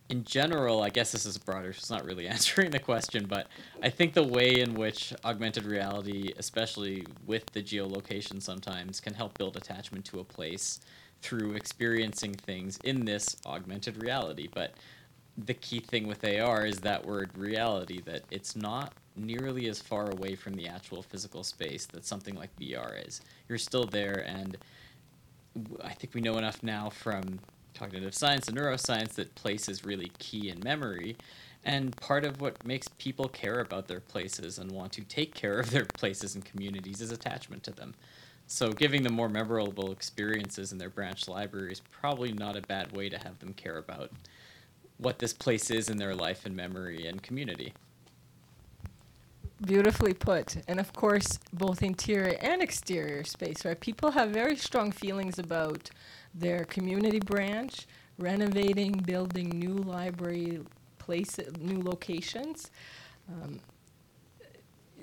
in 0.09 0.23
general, 0.23 0.81
I 0.81 0.89
guess 0.89 1.11
this 1.11 1.27
is 1.27 1.37
broader, 1.37 1.73
so 1.73 1.77
it's 1.77 1.91
not 1.91 2.05
really 2.05 2.27
answering 2.35 2.71
the 2.71 2.79
question, 2.79 3.27
but 3.27 3.45
I 3.83 3.91
think 3.91 4.15
the 4.15 4.23
way 4.23 4.59
in 4.59 4.73
which 4.73 5.13
augmented 5.23 5.65
reality, 5.65 6.33
especially 6.39 7.05
with 7.27 7.45
the 7.51 7.61
geolocation 7.61 8.41
sometimes, 8.41 8.99
can 8.99 9.13
help 9.13 9.37
build 9.37 9.57
attachment 9.57 10.05
to 10.05 10.21
a 10.21 10.23
place 10.23 10.79
through 11.21 11.53
experiencing 11.53 12.33
things 12.33 12.79
in 12.83 13.05
this 13.05 13.37
augmented 13.45 14.01
reality. 14.01 14.49
But 14.51 14.73
the 15.37 15.53
key 15.53 15.79
thing 15.79 16.07
with 16.07 16.23
AR 16.25 16.65
is 16.65 16.79
that 16.79 17.05
word 17.05 17.37
reality, 17.37 18.01
that 18.01 18.23
it's 18.31 18.55
not 18.55 18.93
nearly 19.15 19.67
as 19.67 19.79
far 19.79 20.09
away 20.11 20.35
from 20.35 20.53
the 20.53 20.67
actual 20.67 21.01
physical 21.01 21.43
space 21.43 21.85
that 21.87 22.05
something 22.05 22.35
like 22.35 22.55
VR 22.59 23.07
is. 23.07 23.21
You're 23.47 23.57
still 23.57 23.85
there, 23.85 24.23
and 24.27 24.57
I 25.83 25.93
think 25.93 26.13
we 26.13 26.21
know 26.21 26.37
enough 26.37 26.63
now 26.63 26.89
from 26.89 27.39
cognitive 27.73 28.13
science 28.13 28.47
and 28.47 28.57
neuroscience 28.57 29.13
that 29.13 29.33
place 29.35 29.67
is 29.67 29.85
really 29.85 30.11
key 30.19 30.49
in 30.49 30.59
memory. 30.63 31.15
And 31.63 31.95
part 31.97 32.25
of 32.25 32.41
what 32.41 32.65
makes 32.65 32.87
people 32.97 33.27
care 33.27 33.59
about 33.59 33.87
their 33.87 33.99
places 33.99 34.57
and 34.57 34.71
want 34.71 34.91
to 34.93 35.03
take 35.03 35.33
care 35.33 35.59
of 35.59 35.71
their 35.71 35.85
places 35.85 36.35
and 36.35 36.43
communities 36.43 37.01
is 37.01 37.11
attachment 37.11 37.63
to 37.63 37.71
them. 37.71 37.93
So 38.47 38.71
giving 38.71 39.03
them 39.03 39.13
more 39.13 39.29
memorable 39.29 39.91
experiences 39.91 40.71
in 40.71 40.77
their 40.77 40.89
branch 40.89 41.27
library 41.27 41.71
is 41.71 41.79
probably 41.79 42.33
not 42.33 42.57
a 42.57 42.61
bad 42.61 42.91
way 42.91 43.09
to 43.09 43.17
have 43.17 43.39
them 43.39 43.53
care 43.53 43.77
about 43.77 44.11
what 45.01 45.17
this 45.19 45.33
place 45.33 45.71
is 45.71 45.89
in 45.89 45.97
their 45.97 46.15
life 46.15 46.45
and 46.45 46.55
memory 46.55 47.07
and 47.07 47.21
community. 47.23 47.73
Beautifully 49.65 50.13
put. 50.13 50.57
And 50.67 50.79
of 50.79 50.93
course, 50.93 51.39
both 51.53 51.83
interior 51.83 52.37
and 52.39 52.61
exterior 52.61 53.23
space, 53.23 53.65
right? 53.65 53.79
People 53.79 54.11
have 54.11 54.29
very 54.29 54.55
strong 54.55 54.91
feelings 54.91 55.39
about 55.39 55.89
their 56.33 56.65
community 56.65 57.19
branch, 57.19 57.87
renovating, 58.17 58.93
building 58.93 59.49
new 59.49 59.75
library 59.75 60.61
places, 60.99 61.51
new 61.57 61.81
locations. 61.81 62.71
Um, 63.27 63.59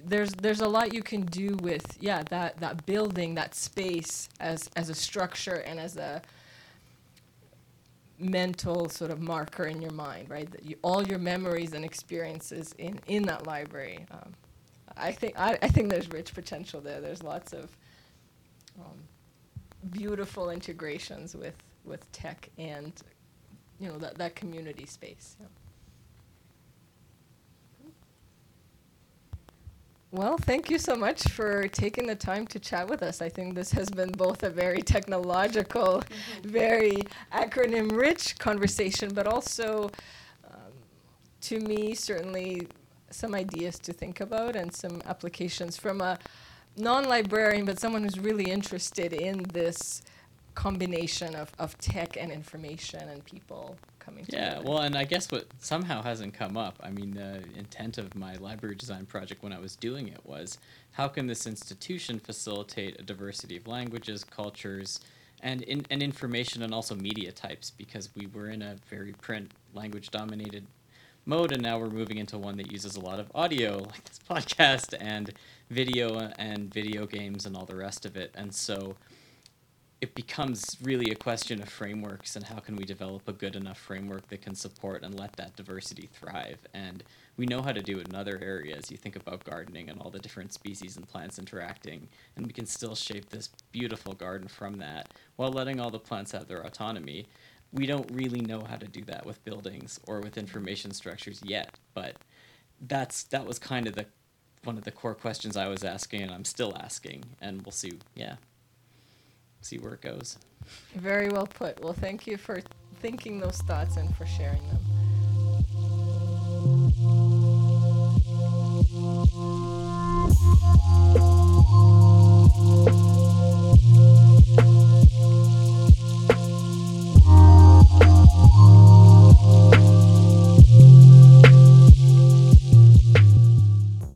there's 0.04 0.30
there's 0.34 0.60
a 0.60 0.68
lot 0.68 0.94
you 0.94 1.02
can 1.02 1.22
do 1.22 1.56
with 1.60 1.98
yeah 2.00 2.22
that 2.30 2.56
that 2.58 2.86
building 2.86 3.34
that 3.34 3.54
space 3.54 4.28
as 4.38 4.70
as 4.76 4.90
a 4.90 4.94
structure 4.94 5.56
and 5.66 5.80
as 5.80 5.96
a 5.96 6.22
mental 8.18 8.88
sort 8.88 9.10
of 9.10 9.20
marker 9.20 9.64
in 9.64 9.80
your 9.80 9.92
mind 9.92 10.28
right 10.28 10.50
that 10.50 10.64
you, 10.64 10.76
all 10.82 11.06
your 11.06 11.18
memories 11.18 11.72
and 11.72 11.84
experiences 11.84 12.74
in 12.78 12.98
in 13.06 13.22
that 13.22 13.46
library 13.46 14.04
um, 14.10 14.34
I 14.96 15.12
think 15.12 15.38
I, 15.38 15.56
I 15.62 15.68
think 15.68 15.90
there's 15.90 16.08
rich 16.10 16.34
potential 16.34 16.80
there 16.80 17.00
there's 17.00 17.22
lots 17.22 17.52
of 17.52 17.70
um, 18.80 18.98
beautiful 19.90 20.50
integrations 20.50 21.34
with 21.34 21.54
with 21.84 22.10
tech 22.12 22.48
and 22.58 22.92
you 23.80 23.88
know 23.88 23.98
that 23.98 24.16
that 24.18 24.34
community 24.34 24.86
space. 24.86 25.36
Yeah. 25.40 25.46
Well, 30.10 30.38
thank 30.38 30.70
you 30.70 30.78
so 30.78 30.96
much 30.96 31.22
for 31.28 31.68
taking 31.68 32.06
the 32.06 32.14
time 32.14 32.46
to 32.46 32.58
chat 32.58 32.88
with 32.88 33.02
us. 33.02 33.20
I 33.20 33.28
think 33.28 33.54
this 33.54 33.70
has 33.72 33.90
been 33.90 34.10
both 34.10 34.42
a 34.42 34.48
very 34.48 34.80
technological, 34.80 36.00
mm-hmm. 36.00 36.48
very 36.48 37.02
acronym 37.30 37.92
rich 37.92 38.38
conversation, 38.38 39.12
but 39.12 39.26
also, 39.26 39.90
um, 40.46 40.72
to 41.42 41.60
me, 41.60 41.94
certainly 41.94 42.68
some 43.10 43.34
ideas 43.34 43.78
to 43.80 43.92
think 43.92 44.20
about 44.20 44.56
and 44.56 44.74
some 44.74 45.02
applications 45.04 45.76
from 45.76 46.00
a 46.00 46.18
non-librarian, 46.78 47.66
but 47.66 47.78
someone 47.78 48.02
who's 48.02 48.18
really 48.18 48.50
interested 48.50 49.12
in 49.12 49.42
this 49.52 50.00
combination 50.54 51.34
of, 51.34 51.52
of 51.58 51.76
tech 51.80 52.16
and 52.16 52.32
information 52.32 53.06
and 53.10 53.22
people 53.26 53.76
coming 54.08 54.24
Yeah, 54.28 54.56
together. 54.56 54.68
well, 54.68 54.78
and 54.80 54.96
I 54.96 55.04
guess 55.04 55.30
what 55.30 55.46
somehow 55.58 56.02
hasn't 56.02 56.34
come 56.34 56.56
up. 56.56 56.78
I 56.82 56.90
mean, 56.90 57.12
the 57.12 57.42
intent 57.58 57.98
of 57.98 58.14
my 58.14 58.34
library 58.36 58.74
design 58.74 59.06
project 59.06 59.42
when 59.42 59.52
I 59.52 59.58
was 59.58 59.76
doing 59.76 60.08
it 60.08 60.20
was 60.24 60.58
how 60.92 61.08
can 61.08 61.26
this 61.26 61.46
institution 61.46 62.18
facilitate 62.18 62.98
a 62.98 63.02
diversity 63.02 63.56
of 63.56 63.66
languages, 63.66 64.24
cultures, 64.24 65.00
and 65.40 65.62
in, 65.62 65.86
and 65.90 66.02
information 66.02 66.62
and 66.62 66.74
also 66.74 66.94
media 66.96 67.30
types 67.30 67.70
because 67.70 68.08
we 68.16 68.26
were 68.26 68.48
in 68.48 68.62
a 68.62 68.76
very 68.90 69.12
print 69.12 69.52
language 69.74 70.10
dominated 70.10 70.66
mode 71.26 71.52
and 71.52 71.62
now 71.62 71.78
we're 71.78 71.90
moving 71.90 72.18
into 72.18 72.38
one 72.38 72.56
that 72.56 72.72
uses 72.72 72.96
a 72.96 73.00
lot 73.00 73.20
of 73.20 73.30
audio 73.34 73.78
like 73.86 74.04
this 74.04 74.18
podcast 74.28 74.94
and 75.00 75.32
video 75.70 76.30
and 76.38 76.72
video 76.72 77.06
games 77.06 77.46
and 77.46 77.54
all 77.56 77.66
the 77.66 77.76
rest 77.76 78.04
of 78.04 78.16
it 78.16 78.32
and 78.34 78.52
so 78.52 78.96
it 80.00 80.14
becomes 80.14 80.76
really 80.80 81.10
a 81.10 81.16
question 81.16 81.60
of 81.60 81.68
frameworks 81.68 82.36
and 82.36 82.44
how 82.46 82.60
can 82.60 82.76
we 82.76 82.84
develop 82.84 83.26
a 83.26 83.32
good 83.32 83.56
enough 83.56 83.78
framework 83.78 84.28
that 84.28 84.42
can 84.42 84.54
support 84.54 85.02
and 85.02 85.18
let 85.18 85.34
that 85.36 85.56
diversity 85.56 86.08
thrive. 86.12 86.58
And 86.72 87.02
we 87.36 87.46
know 87.46 87.62
how 87.62 87.72
to 87.72 87.82
do 87.82 87.98
it 87.98 88.08
in 88.08 88.14
other 88.14 88.38
areas. 88.40 88.90
You 88.92 88.96
think 88.96 89.16
about 89.16 89.42
gardening 89.44 89.90
and 89.90 90.00
all 90.00 90.10
the 90.10 90.20
different 90.20 90.52
species 90.52 90.96
and 90.96 91.08
plants 91.08 91.38
interacting 91.38 92.08
and 92.36 92.46
we 92.46 92.52
can 92.52 92.66
still 92.66 92.94
shape 92.94 93.30
this 93.30 93.50
beautiful 93.72 94.12
garden 94.12 94.46
from 94.46 94.78
that 94.78 95.14
while 95.36 95.50
letting 95.50 95.80
all 95.80 95.90
the 95.90 95.98
plants 95.98 96.32
have 96.32 96.46
their 96.46 96.62
autonomy. 96.64 97.26
We 97.72 97.86
don't 97.86 98.10
really 98.12 98.40
know 98.40 98.62
how 98.68 98.76
to 98.76 98.86
do 98.86 99.02
that 99.06 99.26
with 99.26 99.44
buildings 99.44 99.98
or 100.06 100.20
with 100.20 100.38
information 100.38 100.92
structures 100.92 101.40
yet 101.44 101.74
but 101.94 102.16
that's 102.86 103.24
that 103.24 103.44
was 103.44 103.58
kind 103.58 103.86
of 103.88 103.94
the 103.94 104.06
one 104.64 104.78
of 104.78 104.84
the 104.84 104.90
core 104.90 105.14
questions 105.14 105.56
i 105.56 105.66
was 105.66 105.84
asking 105.84 106.22
and 106.22 106.30
i'm 106.32 106.44
still 106.44 106.76
asking 106.78 107.24
and 107.40 107.62
we'll 107.62 107.72
see 107.72 107.92
yeah 108.14 108.36
see 109.60 109.78
where 109.78 109.94
it 109.94 110.00
goes. 110.00 110.38
Very 110.94 111.28
well 111.28 111.46
put. 111.46 111.80
Well, 111.80 111.94
thank 111.94 112.26
you 112.26 112.36
for 112.36 112.60
thinking 113.00 113.40
those 113.40 113.58
thoughts 113.58 113.96
and 113.96 114.14
for 114.16 114.26
sharing 114.26 114.66
them. 114.68 114.78